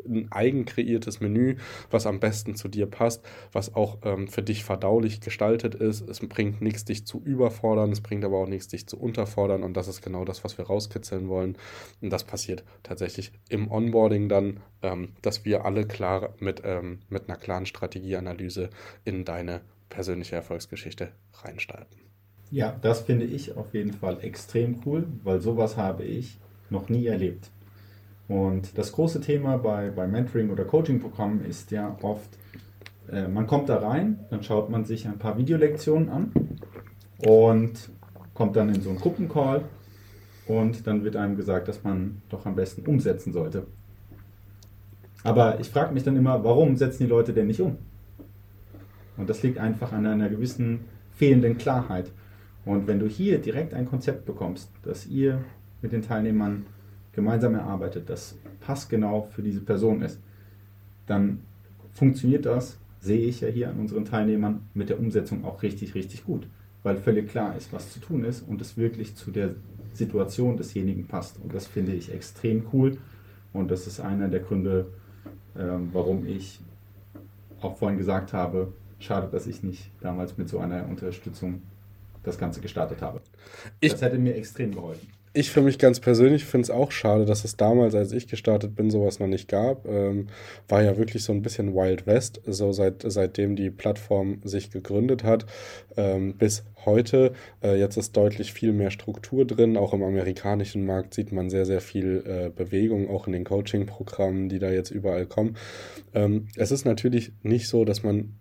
ein 0.05 0.27
eigen 0.31 0.65
kreiertes 0.65 1.19
Menü, 1.19 1.55
was 1.89 2.05
am 2.05 2.19
besten 2.19 2.55
zu 2.55 2.67
dir 2.67 2.85
passt, 2.85 3.23
was 3.51 3.75
auch 3.75 3.99
ähm, 4.03 4.27
für 4.27 4.41
dich 4.41 4.63
verdaulich 4.63 5.21
gestaltet 5.21 5.75
ist. 5.75 6.07
Es 6.11 6.19
bringt 6.19 6.61
nichts, 6.61 6.85
dich 6.85 7.07
zu 7.07 7.21
überfordern, 7.23 7.91
es 7.91 8.01
bringt 8.01 8.23
aber 8.23 8.37
auch 8.37 8.47
nichts, 8.47 8.67
dich 8.67 8.85
zu 8.87 8.99
unterfordern 8.99 9.63
und 9.63 9.75
das 9.75 9.87
ist 9.87 10.01
genau 10.01 10.25
das, 10.25 10.43
was 10.43 10.57
wir 10.57 10.65
rauskitzeln 10.65 11.27
wollen. 11.27 11.57
Und 12.01 12.11
das 12.11 12.23
passiert 12.23 12.63
tatsächlich 12.83 13.31
im 13.49 13.71
Onboarding 13.71 14.29
dann, 14.29 14.59
ähm, 14.83 15.13
dass 15.21 15.45
wir 15.45 15.65
alle 15.65 15.87
klar 15.87 16.35
mit, 16.39 16.61
ähm, 16.63 16.99
mit 17.09 17.27
einer 17.27 17.37
klaren 17.37 17.65
Strategieanalyse 17.65 18.69
in 19.05 19.25
deine 19.25 19.61
persönliche 19.89 20.35
Erfolgsgeschichte 20.35 21.11
reinstarten. 21.33 21.99
Ja, 22.51 22.77
das 22.81 23.01
finde 23.01 23.25
ich 23.25 23.55
auf 23.55 23.73
jeden 23.73 23.93
Fall 23.93 24.19
extrem 24.21 24.81
cool, 24.85 25.07
weil 25.23 25.39
sowas 25.39 25.77
habe 25.77 26.03
ich 26.03 26.37
noch 26.69 26.89
nie 26.89 27.07
erlebt. 27.07 27.49
Und 28.27 28.77
das 28.77 28.91
große 28.91 29.21
Thema 29.21 29.57
bei, 29.57 29.89
bei 29.89 30.07
Mentoring- 30.07 30.51
oder 30.51 30.63
Coaching-Programmen 30.63 31.45
ist 31.45 31.71
ja 31.71 31.97
oft, 32.01 32.29
äh, 33.11 33.27
man 33.27 33.47
kommt 33.47 33.69
da 33.69 33.77
rein, 33.77 34.19
dann 34.29 34.43
schaut 34.43 34.69
man 34.69 34.85
sich 34.85 35.07
ein 35.07 35.19
paar 35.19 35.37
Videolektionen 35.37 36.09
an 36.09 36.31
und 37.25 37.89
kommt 38.33 38.55
dann 38.55 38.69
in 38.69 38.81
so 38.81 38.89
einen 38.89 38.99
Gruppencall 38.99 39.63
und 40.47 40.87
dann 40.87 41.03
wird 41.03 41.15
einem 41.15 41.35
gesagt, 41.35 41.67
dass 41.67 41.83
man 41.83 42.21
doch 42.29 42.45
am 42.45 42.55
besten 42.55 42.85
umsetzen 42.85 43.33
sollte. 43.33 43.67
Aber 45.23 45.59
ich 45.59 45.69
frage 45.69 45.93
mich 45.93 46.03
dann 46.03 46.15
immer, 46.15 46.43
warum 46.43 46.75
setzen 46.77 47.03
die 47.03 47.09
Leute 47.09 47.33
denn 47.33 47.47
nicht 47.47 47.61
um? 47.61 47.77
Und 49.17 49.29
das 49.29 49.43
liegt 49.43 49.59
einfach 49.59 49.91
an 49.91 50.05
einer 50.07 50.29
gewissen 50.29 50.85
fehlenden 51.11 51.57
Klarheit. 51.57 52.11
Und 52.65 52.87
wenn 52.87 52.99
du 52.99 53.07
hier 53.07 53.39
direkt 53.39 53.73
ein 53.73 53.85
Konzept 53.85 54.25
bekommst, 54.25 54.71
das 54.83 55.05
ihr 55.05 55.43
mit 55.81 55.91
den 55.91 56.01
Teilnehmern 56.01 56.65
gemeinsam 57.13 57.55
erarbeitet, 57.55 58.09
das 58.09 58.37
passgenau 58.61 59.23
für 59.23 59.41
diese 59.41 59.61
Person 59.61 60.01
ist, 60.01 60.19
dann 61.05 61.41
funktioniert 61.93 62.45
das, 62.45 62.79
sehe 63.01 63.27
ich 63.27 63.41
ja 63.41 63.49
hier 63.49 63.69
an 63.69 63.79
unseren 63.79 64.05
Teilnehmern, 64.05 64.69
mit 64.73 64.89
der 64.89 64.99
Umsetzung 64.99 65.43
auch 65.43 65.61
richtig, 65.63 65.95
richtig 65.95 66.23
gut, 66.23 66.47
weil 66.83 66.97
völlig 66.97 67.29
klar 67.29 67.57
ist, 67.57 67.73
was 67.73 67.91
zu 67.91 67.99
tun 67.99 68.23
ist 68.23 68.47
und 68.47 68.61
es 68.61 68.77
wirklich 68.77 69.15
zu 69.15 69.31
der 69.31 69.55
Situation 69.93 70.55
desjenigen 70.55 71.07
passt. 71.07 71.37
Und 71.43 71.53
das 71.53 71.67
finde 71.67 71.93
ich 71.93 72.13
extrem 72.13 72.67
cool 72.71 72.97
und 73.51 73.69
das 73.69 73.87
ist 73.87 73.99
einer 73.99 74.29
der 74.29 74.39
Gründe, 74.39 74.85
äh, 75.55 75.63
warum 75.91 76.25
ich 76.25 76.61
auch 77.59 77.75
vorhin 77.77 77.97
gesagt 77.97 78.33
habe, 78.33 78.71
schade, 78.99 79.27
dass 79.31 79.47
ich 79.47 79.63
nicht 79.63 79.91
damals 79.99 80.37
mit 80.37 80.47
so 80.47 80.59
einer 80.59 80.87
Unterstützung 80.87 81.63
das 82.23 82.37
Ganze 82.37 82.61
gestartet 82.61 83.01
habe. 83.01 83.21
Ich, 83.79 83.91
das 83.91 84.01
hätte 84.01 84.19
mir 84.19 84.35
extrem 84.35 84.73
geholfen. 84.73 85.07
Ich 85.33 85.49
für 85.49 85.61
mich 85.61 85.79
ganz 85.79 86.01
persönlich 86.01 86.43
finde 86.43 86.63
es 86.63 86.69
auch 86.69 86.91
schade, 86.91 87.23
dass 87.23 87.45
es 87.45 87.55
damals, 87.55 87.95
als 87.95 88.11
ich 88.11 88.27
gestartet 88.27 88.75
bin, 88.75 88.91
sowas 88.91 89.19
noch 89.19 89.27
nicht 89.27 89.47
gab. 89.47 89.87
Ähm, 89.87 90.27
war 90.67 90.83
ja 90.83 90.97
wirklich 90.97 91.23
so 91.23 91.31
ein 91.31 91.41
bisschen 91.41 91.73
Wild 91.73 92.05
West, 92.05 92.41
so 92.45 92.73
seit, 92.73 93.03
seitdem 93.07 93.55
die 93.55 93.69
Plattform 93.69 94.41
sich 94.43 94.71
gegründet 94.71 95.23
hat, 95.23 95.45
ähm, 95.95 96.35
bis 96.37 96.65
heute. 96.83 97.31
Äh, 97.63 97.79
jetzt 97.79 97.95
ist 97.95 98.17
deutlich 98.17 98.51
viel 98.51 98.73
mehr 98.73 98.91
Struktur 98.91 99.45
drin. 99.45 99.77
Auch 99.77 99.93
im 99.93 100.03
amerikanischen 100.03 100.85
Markt 100.85 101.13
sieht 101.13 101.31
man 101.31 101.49
sehr, 101.49 101.65
sehr 101.65 101.79
viel 101.79 102.23
äh, 102.25 102.49
Bewegung, 102.49 103.09
auch 103.09 103.25
in 103.25 103.31
den 103.31 103.45
Coaching-Programmen, 103.45 104.49
die 104.49 104.59
da 104.59 104.69
jetzt 104.69 104.91
überall 104.91 105.27
kommen. 105.27 105.55
Ähm, 106.13 106.49
es 106.57 106.71
ist 106.71 106.83
natürlich 106.83 107.31
nicht 107.41 107.69
so, 107.69 107.85
dass 107.85 108.03
man 108.03 108.33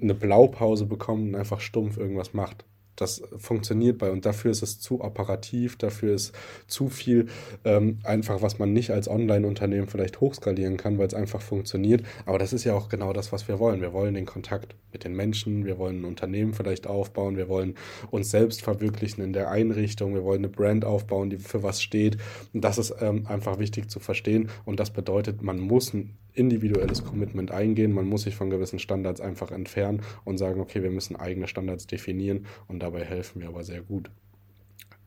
eine 0.00 0.14
Blaupause 0.14 0.86
bekommt 0.86 1.28
und 1.28 1.34
einfach 1.36 1.60
stumpf 1.60 1.98
irgendwas 1.98 2.34
macht. 2.34 2.64
Das 2.96 3.22
funktioniert 3.36 3.98
bei 3.98 4.10
und 4.10 4.26
dafür 4.26 4.50
ist 4.50 4.62
es 4.62 4.80
zu 4.80 5.02
operativ, 5.02 5.76
dafür 5.76 6.14
ist 6.14 6.34
zu 6.66 6.88
viel 6.88 7.26
ähm, 7.64 7.98
einfach, 8.04 8.42
was 8.42 8.58
man 8.58 8.72
nicht 8.72 8.90
als 8.90 9.08
Online-Unternehmen 9.08 9.86
vielleicht 9.86 10.20
hochskalieren 10.20 10.76
kann, 10.76 10.98
weil 10.98 11.06
es 11.06 11.14
einfach 11.14 11.42
funktioniert. 11.42 12.04
Aber 12.24 12.38
das 12.38 12.52
ist 12.52 12.64
ja 12.64 12.74
auch 12.74 12.88
genau 12.88 13.12
das, 13.12 13.32
was 13.32 13.48
wir 13.48 13.58
wollen. 13.58 13.80
Wir 13.80 13.92
wollen 13.92 14.14
den 14.14 14.26
Kontakt 14.26 14.74
mit 14.92 15.04
den 15.04 15.14
Menschen, 15.14 15.66
wir 15.66 15.78
wollen 15.78 16.00
ein 16.00 16.04
Unternehmen 16.04 16.54
vielleicht 16.54 16.86
aufbauen, 16.86 17.36
wir 17.36 17.48
wollen 17.48 17.74
uns 18.10 18.30
selbst 18.30 18.62
verwirklichen 18.62 19.22
in 19.22 19.32
der 19.32 19.50
Einrichtung, 19.50 20.14
wir 20.14 20.24
wollen 20.24 20.40
eine 20.40 20.48
Brand 20.48 20.84
aufbauen, 20.84 21.30
die 21.30 21.38
für 21.38 21.62
was 21.62 21.82
steht. 21.82 22.16
Und 22.52 22.64
das 22.64 22.78
ist 22.78 22.94
ähm, 23.00 23.26
einfach 23.26 23.58
wichtig 23.58 23.90
zu 23.90 24.00
verstehen. 24.00 24.48
Und 24.64 24.80
das 24.80 24.90
bedeutet, 24.90 25.42
man 25.42 25.60
muss 25.60 25.92
ein 25.92 26.16
individuelles 26.36 27.04
Commitment 27.04 27.50
eingehen. 27.50 27.92
Man 27.92 28.06
muss 28.06 28.22
sich 28.22 28.36
von 28.36 28.50
gewissen 28.50 28.78
Standards 28.78 29.20
einfach 29.20 29.50
entfernen 29.50 30.02
und 30.24 30.38
sagen, 30.38 30.60
okay, 30.60 30.82
wir 30.82 30.90
müssen 30.90 31.16
eigene 31.16 31.48
Standards 31.48 31.86
definieren 31.86 32.46
und 32.68 32.80
dabei 32.80 33.04
helfen 33.04 33.40
wir 33.40 33.48
aber 33.48 33.64
sehr 33.64 33.82
gut. 33.82 34.10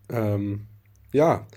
Ähm, 0.09 0.67
ja, 1.13 1.47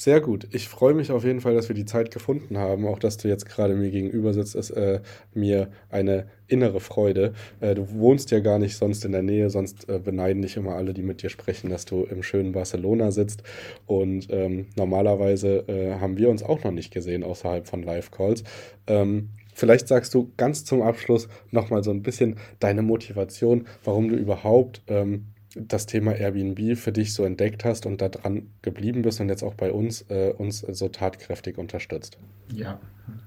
sehr 0.00 0.22
gut. 0.22 0.48
Ich 0.52 0.70
freue 0.70 0.94
mich 0.94 1.10
auf 1.10 1.24
jeden 1.24 1.42
Fall, 1.42 1.52
dass 1.52 1.68
wir 1.68 1.74
die 1.74 1.84
Zeit 1.84 2.10
gefunden 2.10 2.56
haben. 2.56 2.86
Auch 2.86 2.98
dass 2.98 3.18
du 3.18 3.28
jetzt 3.28 3.44
gerade 3.44 3.74
mir 3.74 3.90
gegenüber 3.90 4.32
sitzt, 4.32 4.54
ist 4.54 4.70
äh, 4.70 5.00
mir 5.34 5.68
eine 5.90 6.24
innere 6.46 6.80
Freude. 6.80 7.34
Äh, 7.60 7.74
du 7.74 7.86
wohnst 7.92 8.30
ja 8.30 8.40
gar 8.40 8.58
nicht 8.58 8.78
sonst 8.78 9.04
in 9.04 9.12
der 9.12 9.20
Nähe, 9.20 9.50
sonst 9.50 9.90
äh, 9.90 9.98
beneiden 9.98 10.40
dich 10.40 10.56
immer 10.56 10.74
alle, 10.74 10.94
die 10.94 11.02
mit 11.02 11.22
dir 11.22 11.28
sprechen, 11.28 11.68
dass 11.68 11.84
du 11.84 12.04
im 12.04 12.22
schönen 12.22 12.52
Barcelona 12.52 13.10
sitzt. 13.10 13.42
Und 13.84 14.28
ähm, 14.30 14.68
normalerweise 14.74 15.68
äh, 15.68 16.00
haben 16.00 16.16
wir 16.16 16.30
uns 16.30 16.42
auch 16.42 16.64
noch 16.64 16.72
nicht 16.72 16.94
gesehen 16.94 17.22
außerhalb 17.22 17.68
von 17.68 17.82
Live-Calls. 17.82 18.42
Ähm, 18.86 19.28
Vielleicht 19.52 19.88
sagst 19.88 20.14
du 20.14 20.32
ganz 20.38 20.64
zum 20.64 20.80
Abschluss 20.80 21.28
nochmal 21.50 21.84
so 21.84 21.90
ein 21.90 22.02
bisschen 22.02 22.36
deine 22.60 22.80
Motivation, 22.80 23.66
warum 23.84 24.08
du 24.08 24.16
überhaupt 24.16 24.80
ähm, 24.86 25.26
das 25.56 25.86
Thema 25.86 26.14
Airbnb 26.14 26.76
für 26.76 26.92
dich 26.92 27.12
so 27.12 27.24
entdeckt 27.24 27.64
hast 27.64 27.86
und 27.86 28.00
daran 28.00 28.50
geblieben 28.62 29.02
bist 29.02 29.20
und 29.20 29.28
jetzt 29.28 29.42
auch 29.42 29.54
bei 29.54 29.72
uns 29.72 30.02
äh, 30.08 30.32
uns 30.36 30.60
so 30.60 30.88
tatkräftig 30.88 31.58
unterstützt. 31.58 32.18
Ja, 32.52 32.78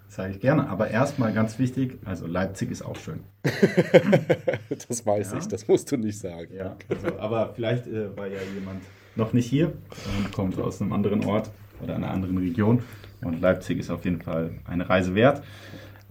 sage 0.07 0.33
ich 0.33 0.39
gerne. 0.39 0.69
Aber 0.69 0.89
erstmal 0.89 1.33
ganz 1.33 1.59
wichtig, 1.59 1.99
also 2.05 2.25
Leipzig 2.25 2.71
ist 2.71 2.81
auch 2.81 2.95
schön. 2.95 3.19
das 4.88 5.05
weiß 5.05 5.31
ja. 5.33 5.38
ich, 5.38 5.47
das 5.47 5.67
musst 5.67 5.91
du 5.91 5.97
nicht 5.97 6.17
sagen. 6.17 6.53
Ja, 6.53 6.77
also, 6.88 7.19
aber 7.19 7.53
vielleicht 7.53 7.88
äh, 7.88 8.15
war 8.15 8.27
ja 8.27 8.39
jemand 8.53 8.81
noch 9.15 9.33
nicht 9.33 9.45
hier 9.45 9.73
und 10.17 10.31
kommt 10.31 10.57
aus 10.59 10.81
einem 10.81 10.93
anderen 10.93 11.25
Ort 11.25 11.51
oder 11.81 11.95
einer 11.95 12.12
anderen 12.12 12.38
Region. 12.38 12.83
Und 13.21 13.41
Leipzig 13.41 13.79
ist 13.79 13.89
auf 13.89 14.05
jeden 14.05 14.21
Fall 14.21 14.51
eine 14.65 14.89
Reise 14.89 15.15
wert. 15.15 15.43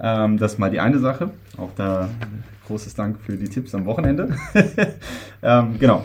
Ähm, 0.02 0.36
das 0.36 0.54
ist 0.54 0.58
mal 0.58 0.70
die 0.70 0.80
eine 0.80 0.98
Sache. 0.98 1.30
Auch 1.56 1.70
da 1.76 2.10
großes 2.66 2.94
Dank 2.94 3.20
für 3.20 3.36
die 3.36 3.48
Tipps 3.48 3.74
am 3.74 3.86
Wochenende. 3.86 4.36
ähm, 5.42 5.78
genau. 5.78 6.04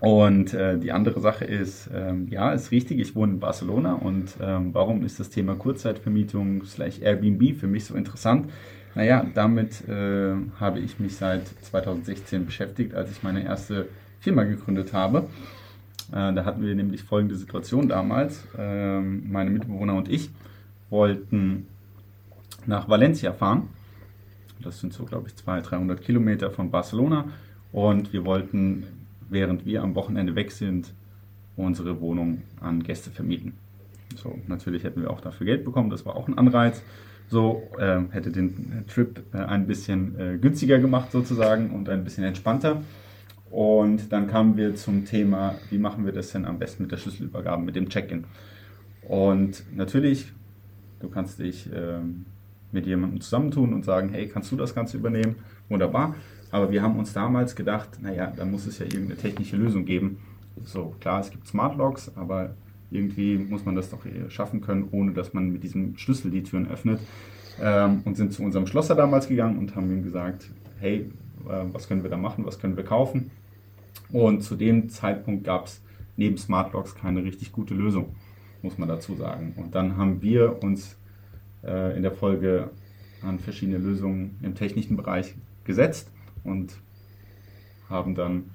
Und 0.00 0.52
äh, 0.52 0.78
die 0.78 0.92
andere 0.92 1.20
Sache 1.20 1.44
ist, 1.44 1.88
ähm, 1.94 2.28
ja, 2.28 2.52
ist 2.52 2.70
richtig, 2.70 2.98
ich 2.98 3.14
wohne 3.14 3.34
in 3.34 3.40
Barcelona 3.40 3.94
und 3.94 4.34
ähm, 4.40 4.74
warum 4.74 5.02
ist 5.02 5.18
das 5.18 5.30
Thema 5.30 5.54
Kurzzeitvermietung 5.54 6.64
slash 6.66 7.00
Airbnb 7.00 7.58
für 7.58 7.66
mich 7.66 7.86
so 7.86 7.94
interessant? 7.94 8.50
Naja, 8.94 9.24
damit 9.34 9.88
äh, 9.88 10.34
habe 10.60 10.80
ich 10.80 11.00
mich 11.00 11.16
seit 11.16 11.46
2016 11.62 12.44
beschäftigt, 12.44 12.94
als 12.94 13.10
ich 13.10 13.22
meine 13.22 13.44
erste 13.44 13.88
Firma 14.20 14.44
gegründet 14.44 14.92
habe. 14.92 15.26
Äh, 16.12 16.34
da 16.34 16.44
hatten 16.44 16.62
wir 16.62 16.74
nämlich 16.74 17.02
folgende 17.02 17.36
Situation 17.36 17.88
damals. 17.88 18.46
Ähm, 18.58 19.30
meine 19.30 19.50
Mitbewohner 19.50 19.94
und 19.94 20.10
ich 20.10 20.30
wollten 20.90 21.66
nach 22.66 22.88
Valencia 22.88 23.32
fahren. 23.32 23.68
Das 24.62 24.80
sind 24.80 24.92
so, 24.92 25.04
glaube 25.04 25.28
ich, 25.28 25.36
200, 25.36 25.70
300 25.70 26.02
Kilometer 26.02 26.50
von 26.50 26.70
Barcelona. 26.70 27.26
Und 27.72 28.12
wir 28.12 28.24
wollten, 28.24 28.84
während 29.28 29.66
wir 29.66 29.82
am 29.82 29.94
Wochenende 29.94 30.34
weg 30.34 30.52
sind, 30.52 30.92
unsere 31.56 32.00
Wohnung 32.00 32.42
an 32.60 32.82
Gäste 32.82 33.10
vermieten. 33.10 33.54
So, 34.16 34.38
natürlich 34.46 34.84
hätten 34.84 35.02
wir 35.02 35.10
auch 35.10 35.20
dafür 35.20 35.46
Geld 35.46 35.64
bekommen, 35.64 35.90
das 35.90 36.06
war 36.06 36.16
auch 36.16 36.28
ein 36.28 36.38
Anreiz. 36.38 36.82
So 37.28 37.62
äh, 37.78 38.00
hätte 38.10 38.30
den 38.30 38.84
Trip 38.86 39.22
äh, 39.32 39.38
ein 39.38 39.66
bisschen 39.66 40.18
äh, 40.18 40.38
günstiger 40.38 40.78
gemacht 40.78 41.10
sozusagen 41.10 41.70
und 41.70 41.88
ein 41.88 42.04
bisschen 42.04 42.24
entspannter. 42.24 42.82
Und 43.50 44.12
dann 44.12 44.26
kamen 44.26 44.56
wir 44.56 44.74
zum 44.74 45.04
Thema, 45.04 45.54
wie 45.70 45.78
machen 45.78 46.04
wir 46.04 46.12
das 46.12 46.32
denn 46.32 46.44
am 46.44 46.58
besten 46.58 46.82
mit 46.82 46.92
der 46.92 46.96
Schlüsselübergabe, 46.98 47.62
mit 47.62 47.76
dem 47.76 47.88
Check-in. 47.88 48.24
Und 49.02 49.64
natürlich, 49.74 50.32
du 51.00 51.08
kannst 51.08 51.38
dich 51.38 51.68
ähm, 51.74 52.26
mit 52.74 52.86
jemandem 52.86 53.20
zusammentun 53.20 53.72
und 53.72 53.84
sagen, 53.84 54.10
hey, 54.10 54.28
kannst 54.28 54.52
du 54.52 54.56
das 54.56 54.74
Ganze 54.74 54.98
übernehmen? 54.98 55.36
Wunderbar. 55.68 56.14
Aber 56.50 56.70
wir 56.70 56.82
haben 56.82 56.98
uns 56.98 57.12
damals 57.12 57.56
gedacht, 57.56 57.98
naja, 58.02 58.32
da 58.36 58.44
muss 58.44 58.66
es 58.66 58.78
ja 58.78 58.84
irgendeine 58.84 59.16
technische 59.16 59.56
Lösung 59.56 59.84
geben. 59.86 60.18
So, 60.64 60.94
klar, 61.00 61.20
es 61.20 61.30
gibt 61.30 61.48
Smart 61.48 61.76
Locks, 61.76 62.12
aber 62.16 62.54
irgendwie 62.90 63.38
muss 63.38 63.64
man 63.64 63.74
das 63.74 63.90
doch 63.90 64.00
schaffen 64.28 64.60
können, 64.60 64.88
ohne 64.92 65.12
dass 65.12 65.32
man 65.32 65.50
mit 65.50 65.64
diesem 65.64 65.96
Schlüssel 65.96 66.30
die 66.30 66.42
Türen 66.42 66.68
öffnet. 66.68 67.00
Ähm, 67.60 68.02
und 68.04 68.16
sind 68.16 68.32
zu 68.32 68.42
unserem 68.42 68.66
Schlosser 68.66 68.96
damals 68.96 69.28
gegangen 69.28 69.58
und 69.58 69.76
haben 69.76 69.90
ihm 69.90 70.02
gesagt, 70.02 70.50
hey, 70.80 71.10
äh, 71.48 71.64
was 71.72 71.88
können 71.88 72.02
wir 72.02 72.10
da 72.10 72.16
machen, 72.16 72.44
was 72.44 72.58
können 72.58 72.76
wir 72.76 72.84
kaufen? 72.84 73.30
Und 74.10 74.42
zu 74.42 74.56
dem 74.56 74.88
Zeitpunkt 74.88 75.44
gab 75.44 75.66
es 75.66 75.80
neben 76.16 76.36
Smartlocks 76.36 76.94
keine 76.94 77.22
richtig 77.22 77.52
gute 77.52 77.74
Lösung, 77.74 78.16
muss 78.62 78.78
man 78.78 78.88
dazu 78.88 79.14
sagen. 79.14 79.54
Und 79.56 79.74
dann 79.74 79.96
haben 79.96 80.20
wir 80.22 80.62
uns 80.62 80.92
äh, 80.92 81.03
in 81.96 82.02
der 82.02 82.12
Folge 82.12 82.70
an 83.22 83.38
verschiedene 83.38 83.78
Lösungen 83.78 84.38
im 84.42 84.54
technischen 84.54 84.96
Bereich 84.96 85.34
gesetzt 85.64 86.10
und 86.44 86.76
haben 87.88 88.14
dann 88.14 88.50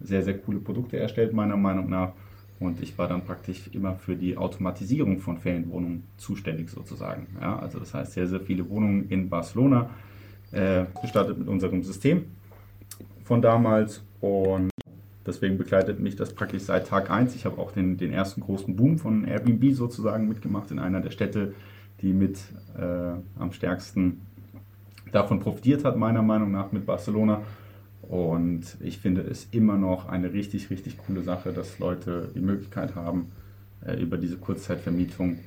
sehr, 0.00 0.22
sehr 0.22 0.38
coole 0.38 0.58
Produkte 0.58 0.98
erstellt, 0.98 1.32
meiner 1.32 1.56
Meinung 1.56 1.88
nach. 1.88 2.12
Und 2.60 2.82
ich 2.82 2.98
war 2.98 3.06
dann 3.06 3.22
praktisch 3.24 3.68
immer 3.72 3.94
für 3.94 4.16
die 4.16 4.36
Automatisierung 4.36 5.20
von 5.20 5.38
Ferienwohnungen 5.38 6.04
zuständig 6.16 6.70
sozusagen. 6.70 7.28
Ja, 7.40 7.58
also 7.58 7.78
das 7.78 7.94
heißt, 7.94 8.12
sehr, 8.12 8.26
sehr 8.26 8.40
viele 8.40 8.68
Wohnungen 8.68 9.08
in 9.08 9.28
Barcelona 9.28 9.90
äh, 10.50 10.84
gestartet 11.00 11.38
mit 11.38 11.46
unserem 11.46 11.82
System 11.84 12.24
von 13.22 13.42
damals. 13.42 14.02
Und 14.20 14.70
deswegen 15.24 15.56
begleitet 15.56 16.00
mich 16.00 16.16
das 16.16 16.34
praktisch 16.34 16.62
seit 16.62 16.88
Tag 16.88 17.10
1. 17.10 17.36
Ich 17.36 17.44
habe 17.44 17.58
auch 17.58 17.70
den, 17.70 17.96
den 17.96 18.12
ersten 18.12 18.40
großen 18.40 18.74
Boom 18.74 18.98
von 18.98 19.24
Airbnb 19.24 19.72
sozusagen 19.74 20.28
mitgemacht 20.28 20.72
in 20.72 20.80
einer 20.80 21.00
der 21.00 21.10
Städte, 21.10 21.54
die 22.02 22.12
mit 22.12 22.38
äh, 22.76 23.12
am 23.38 23.52
stärksten 23.52 24.20
davon 25.12 25.40
profitiert 25.40 25.84
hat, 25.84 25.96
meiner 25.96 26.22
Meinung 26.22 26.52
nach, 26.52 26.72
mit 26.72 26.86
Barcelona. 26.86 27.42
Und 28.02 28.76
ich 28.80 28.98
finde 28.98 29.22
es 29.22 29.48
immer 29.50 29.76
noch 29.76 30.08
eine 30.08 30.32
richtig, 30.32 30.70
richtig 30.70 30.98
coole 30.98 31.22
Sache, 31.22 31.52
dass 31.52 31.78
Leute 31.78 32.30
die 32.34 32.40
Möglichkeit 32.40 32.94
haben, 32.94 33.32
äh, 33.84 34.00
über 34.00 34.16
diese 34.16 34.36
Kurzzeitvermietung 34.36 35.38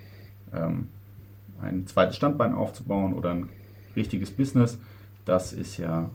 ähm, 0.53 0.87
ein 1.61 1.87
zweites 1.87 2.17
Standbein 2.17 2.53
aufzubauen 2.53 3.13
oder 3.13 3.31
ein 3.31 3.49
richtiges 3.95 4.31
Business. 4.31 4.77
Das 5.25 5.53
ist 5.53 5.77
ja 5.77 6.09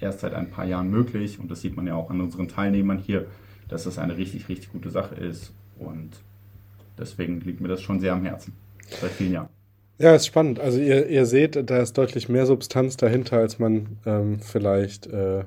erst 0.00 0.20
seit 0.20 0.34
ein 0.34 0.50
paar 0.50 0.64
Jahren 0.64 0.90
möglich 0.90 1.38
und 1.38 1.50
das 1.50 1.60
sieht 1.60 1.76
man 1.76 1.86
ja 1.86 1.94
auch 1.94 2.10
an 2.10 2.20
unseren 2.20 2.48
Teilnehmern 2.48 2.98
hier, 2.98 3.26
dass 3.68 3.84
das 3.84 3.98
eine 3.98 4.16
richtig, 4.16 4.48
richtig 4.48 4.72
gute 4.72 4.90
Sache 4.90 5.14
ist 5.14 5.52
und 5.78 6.10
deswegen 6.98 7.40
liegt 7.40 7.60
mir 7.60 7.68
das 7.68 7.82
schon 7.82 8.00
sehr 8.00 8.14
am 8.14 8.24
Herzen 8.24 8.54
seit 9.00 9.10
vielen 9.12 9.32
Jahren. 9.32 9.48
Ja, 9.98 10.14
ist 10.14 10.26
spannend. 10.26 10.60
Also 10.60 10.80
ihr, 10.80 11.08
ihr 11.08 11.26
seht, 11.26 11.68
da 11.68 11.78
ist 11.78 11.98
deutlich 11.98 12.28
mehr 12.30 12.46
Substanz 12.46 12.96
dahinter, 12.96 13.36
als 13.36 13.58
man 13.58 13.98
ähm, 14.06 14.40
vielleicht 14.40 15.06
äh, 15.08 15.44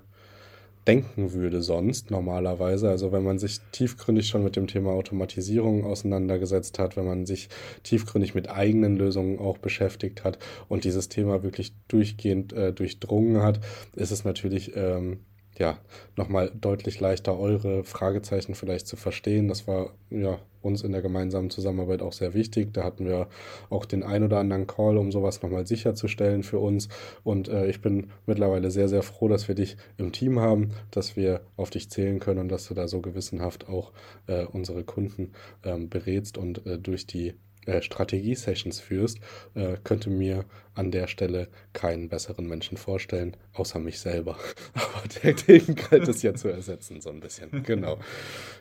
denken 0.87 1.33
würde 1.33 1.61
sonst 1.61 2.11
normalerweise. 2.11 2.89
Also 2.89 3.11
wenn 3.11 3.23
man 3.23 3.39
sich 3.39 3.59
tiefgründig 3.71 4.27
schon 4.27 4.43
mit 4.43 4.55
dem 4.55 4.67
Thema 4.67 4.91
Automatisierung 4.91 5.85
auseinandergesetzt 5.85 6.79
hat, 6.79 6.97
wenn 6.97 7.05
man 7.05 7.25
sich 7.25 7.49
tiefgründig 7.83 8.35
mit 8.35 8.49
eigenen 8.49 8.95
Lösungen 8.95 9.39
auch 9.39 9.57
beschäftigt 9.57 10.23
hat 10.23 10.39
und 10.67 10.83
dieses 10.83 11.09
Thema 11.09 11.43
wirklich 11.43 11.73
durchgehend 11.87 12.53
äh, 12.53 12.73
durchdrungen 12.73 13.41
hat, 13.41 13.59
ist 13.95 14.11
es 14.11 14.23
natürlich 14.23 14.75
ähm, 14.75 15.21
ja, 15.59 15.77
nochmal 16.15 16.51
deutlich 16.59 16.99
leichter, 16.99 17.37
eure 17.37 17.83
Fragezeichen 17.83 18.55
vielleicht 18.55 18.87
zu 18.87 18.95
verstehen. 18.95 19.47
Das 19.47 19.67
war 19.67 19.91
ja 20.09 20.39
uns 20.63 20.81
in 20.81 20.91
der 20.91 21.01
gemeinsamen 21.01 21.49
Zusammenarbeit 21.49 22.01
auch 22.01 22.13
sehr 22.13 22.33
wichtig. 22.33 22.73
Da 22.73 22.83
hatten 22.83 23.05
wir 23.05 23.27
auch 23.69 23.85
den 23.85 24.03
ein 24.03 24.23
oder 24.23 24.39
anderen 24.39 24.65
Call, 24.65 24.97
um 24.97 25.11
sowas 25.11 25.41
nochmal 25.41 25.67
sicherzustellen 25.67 26.43
für 26.43 26.59
uns. 26.59 26.89
Und 27.23 27.49
äh, 27.49 27.67
ich 27.67 27.81
bin 27.81 28.07
mittlerweile 28.25 28.71
sehr, 28.71 28.87
sehr 28.87 29.03
froh, 29.03 29.27
dass 29.27 29.47
wir 29.47 29.55
dich 29.55 29.77
im 29.97 30.11
Team 30.11 30.39
haben, 30.39 30.71
dass 30.91 31.15
wir 31.15 31.41
auf 31.57 31.69
dich 31.69 31.89
zählen 31.89 32.19
können 32.19 32.39
und 32.39 32.49
dass 32.49 32.67
du 32.67 32.73
da 32.73 32.87
so 32.87 33.01
gewissenhaft 33.01 33.67
auch 33.67 33.91
äh, 34.27 34.45
unsere 34.45 34.83
Kunden 34.83 35.33
ähm, 35.63 35.89
berätst 35.89 36.37
und 36.37 36.65
äh, 36.65 36.79
durch 36.79 37.05
die 37.05 37.33
äh, 37.65 37.81
Strategie-Sessions 37.81 38.79
führst, 38.79 39.19
äh, 39.55 39.77
könnte 39.83 40.09
mir 40.09 40.45
an 40.75 40.91
der 40.91 41.07
Stelle 41.07 41.47
keinen 41.73 42.09
besseren 42.09 42.47
Menschen 42.47 42.77
vorstellen, 42.77 43.35
außer 43.53 43.79
mich 43.79 43.99
selber. 43.99 44.37
Aber 44.73 45.07
der, 45.21 45.33
den 45.33 45.75
galt 45.75 46.07
es 46.07 46.21
ja 46.21 46.33
zu 46.33 46.49
ersetzen, 46.49 47.01
so 47.01 47.09
ein 47.09 47.19
bisschen. 47.19 47.63
Genau. 47.63 47.97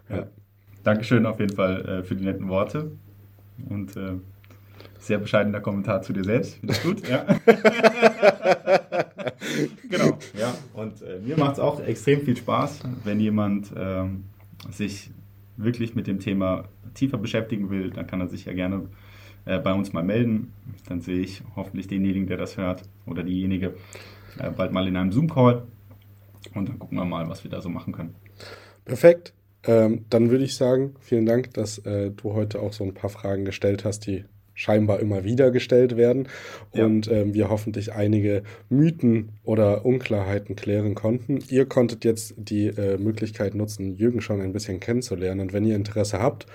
Ja. 0.09 0.27
Dankeschön 0.85 1.27
auf 1.27 1.39
jeden 1.39 1.55
Fall 1.55 1.87
äh, 1.87 2.03
für 2.03 2.17
die 2.17 2.25
netten 2.25 2.49
Worte 2.49 2.93
und 3.69 3.97
äh, 3.97 4.15
sehr 4.99 5.19
bescheidener 5.19 5.61
Kommentar 5.61 6.03
zu 6.03 6.13
dir 6.13 6.25
selbst. 6.25 6.57
Finde 6.57 6.75
ich 6.75 6.83
gut, 6.83 7.09
ja. 7.09 7.25
genau, 9.89 10.19
ja. 10.39 10.55
Und 10.75 11.03
äh, 11.03 11.19
mir 11.19 11.37
macht 11.37 11.55
es 11.55 11.59
auch 11.59 11.81
extrem 11.81 12.23
viel 12.23 12.37
Spaß, 12.37 12.81
wenn 13.05 13.21
jemand 13.21 13.73
ähm, 13.77 14.25
sich 14.71 15.11
wirklich 15.57 15.95
mit 15.95 16.07
dem 16.07 16.19
Thema 16.21 16.69
tiefer 16.95 17.19
beschäftigen 17.19 17.71
will, 17.71 17.91
dann 17.91 18.07
kann 18.07 18.21
er 18.21 18.29
sich 18.29 18.45
ja 18.45 18.53
gerne 18.53 18.89
äh, 19.45 19.59
bei 19.59 19.73
uns 19.73 19.93
mal 19.93 20.05
melden. 20.05 20.53
Dann 20.89 21.01
sehe 21.01 21.21
ich 21.21 21.43
hoffentlich 21.57 21.89
denjenigen, 21.89 22.27
der 22.27 22.37
das 22.37 22.57
hört 22.57 22.83
oder 23.07 23.23
diejenige 23.23 23.75
äh, 24.39 24.51
bald 24.51 24.73
mal 24.73 24.87
in 24.87 24.97
einem 24.97 25.13
Zoom-Call 25.13 25.67
und 26.55 26.69
dann 26.69 26.79
gucken 26.79 26.99
wir 26.99 27.05
mal, 27.05 27.29
was 27.29 27.45
wir 27.45 27.51
da 27.51 27.61
so 27.61 27.69
machen 27.69 27.93
können. 27.93 28.15
Perfekt. 28.85 29.35
Ähm, 29.65 30.07
dann 30.11 30.31
würde 30.31 30.45
ich 30.45 30.57
sagen, 30.57 30.97
vielen 31.01 31.27
Dank, 31.27 31.55
dass 31.55 31.79
äh, 31.79 32.11
du 32.11 32.33
heute 32.33 32.61
auch 32.61 32.73
so 32.73 32.83
ein 32.83 32.95
paar 32.95 33.11
Fragen 33.11 33.45
gestellt 33.45 33.85
hast, 33.85 34.07
die 34.07 34.25
scheinbar 34.55 35.01
immer 35.01 35.25
wieder 35.25 35.51
gestellt 35.51 35.97
werden 35.97 36.29
ja. 36.73 36.85
und 36.85 37.11
ähm, 37.11 37.35
wir 37.35 37.49
hoffentlich 37.49 37.93
einige 37.93 38.43
Mythen 38.69 39.31
oder 39.45 39.85
Unklarheiten 39.85 40.57
klären 40.57 40.95
konnten. 40.95 41.39
Ihr 41.49 41.67
konntet 41.67 42.05
jetzt 42.05 42.35
die 42.37 42.67
äh, 42.67 42.99
Möglichkeit 42.99 43.55
nutzen, 43.55 43.95
Jürgen 43.97 44.21
schon 44.21 44.41
ein 44.41 44.53
bisschen 44.53 44.81
kennenzulernen 44.81 45.41
und 45.41 45.53
wenn 45.53 45.65
ihr 45.65 45.77
Interesse 45.77 46.19
habt, 46.19 46.47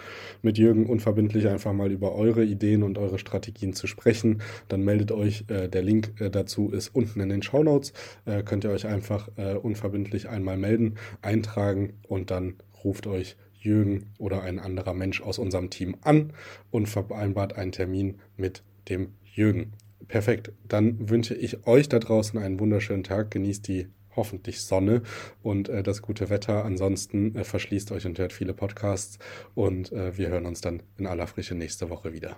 mit 0.41 0.57
Jürgen 0.57 0.85
unverbindlich 0.85 1.47
einfach 1.47 1.73
mal 1.73 1.91
über 1.91 2.15
eure 2.15 2.43
Ideen 2.43 2.83
und 2.83 2.97
eure 2.97 3.19
Strategien 3.19 3.73
zu 3.73 3.87
sprechen, 3.87 4.41
dann 4.67 4.81
meldet 4.81 5.11
euch. 5.11 5.45
Äh, 5.47 5.67
der 5.69 5.81
Link 5.81 6.13
äh, 6.19 6.29
dazu 6.29 6.71
ist 6.71 6.89
unten 6.89 7.19
in 7.19 7.29
den 7.29 7.41
Show 7.41 7.63
Notes. 7.63 7.93
Äh, 8.25 8.43
könnt 8.43 8.63
ihr 8.63 8.71
euch 8.71 8.87
einfach 8.87 9.29
äh, 9.37 9.55
unverbindlich 9.55 10.29
einmal 10.29 10.57
melden, 10.57 10.95
eintragen 11.21 11.93
und 12.07 12.31
dann 12.31 12.55
ruft 12.83 13.07
euch 13.07 13.35
Jürgen 13.59 14.07
oder 14.17 14.43
ein 14.43 14.59
anderer 14.59 14.93
Mensch 14.93 15.21
aus 15.21 15.39
unserem 15.39 15.69
Team 15.69 15.97
an 16.01 16.33
und 16.71 16.87
vereinbart 16.87 17.57
einen 17.57 17.71
Termin 17.71 18.19
mit 18.35 18.63
dem 18.89 19.13
Jürgen. 19.23 19.73
Perfekt. 20.07 20.51
Dann 20.67 21.09
wünsche 21.09 21.35
ich 21.35 21.67
euch 21.67 21.89
da 21.89 21.99
draußen 21.99 22.39
einen 22.39 22.59
wunderschönen 22.59 23.03
Tag. 23.03 23.31
Genießt 23.31 23.67
die 23.67 23.87
hoffentlich 24.15 24.61
Sonne 24.61 25.03
und 25.43 25.69
äh, 25.69 25.83
das 25.83 26.01
gute 26.01 26.29
Wetter. 26.29 26.65
Ansonsten 26.65 27.35
äh, 27.35 27.43
verschließt 27.43 27.91
euch 27.91 28.05
und 28.05 28.19
hört 28.19 28.33
viele 28.33 28.53
Podcasts 28.53 29.19
und 29.55 29.91
äh, 29.91 30.17
wir 30.17 30.29
hören 30.29 30.45
uns 30.45 30.61
dann 30.61 30.83
in 30.97 31.07
aller 31.07 31.27
Frische 31.27 31.55
nächste 31.55 31.89
Woche 31.89 32.13
wieder. 32.13 32.37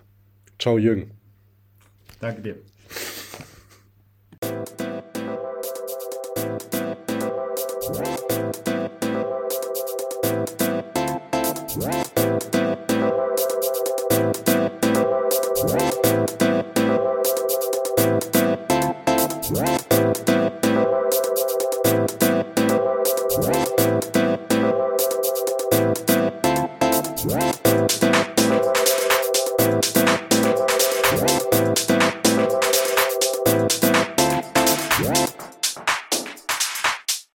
Ciao, 0.60 0.78
Jürgen. 0.78 1.12
Danke 2.20 2.42
dir. 2.42 2.79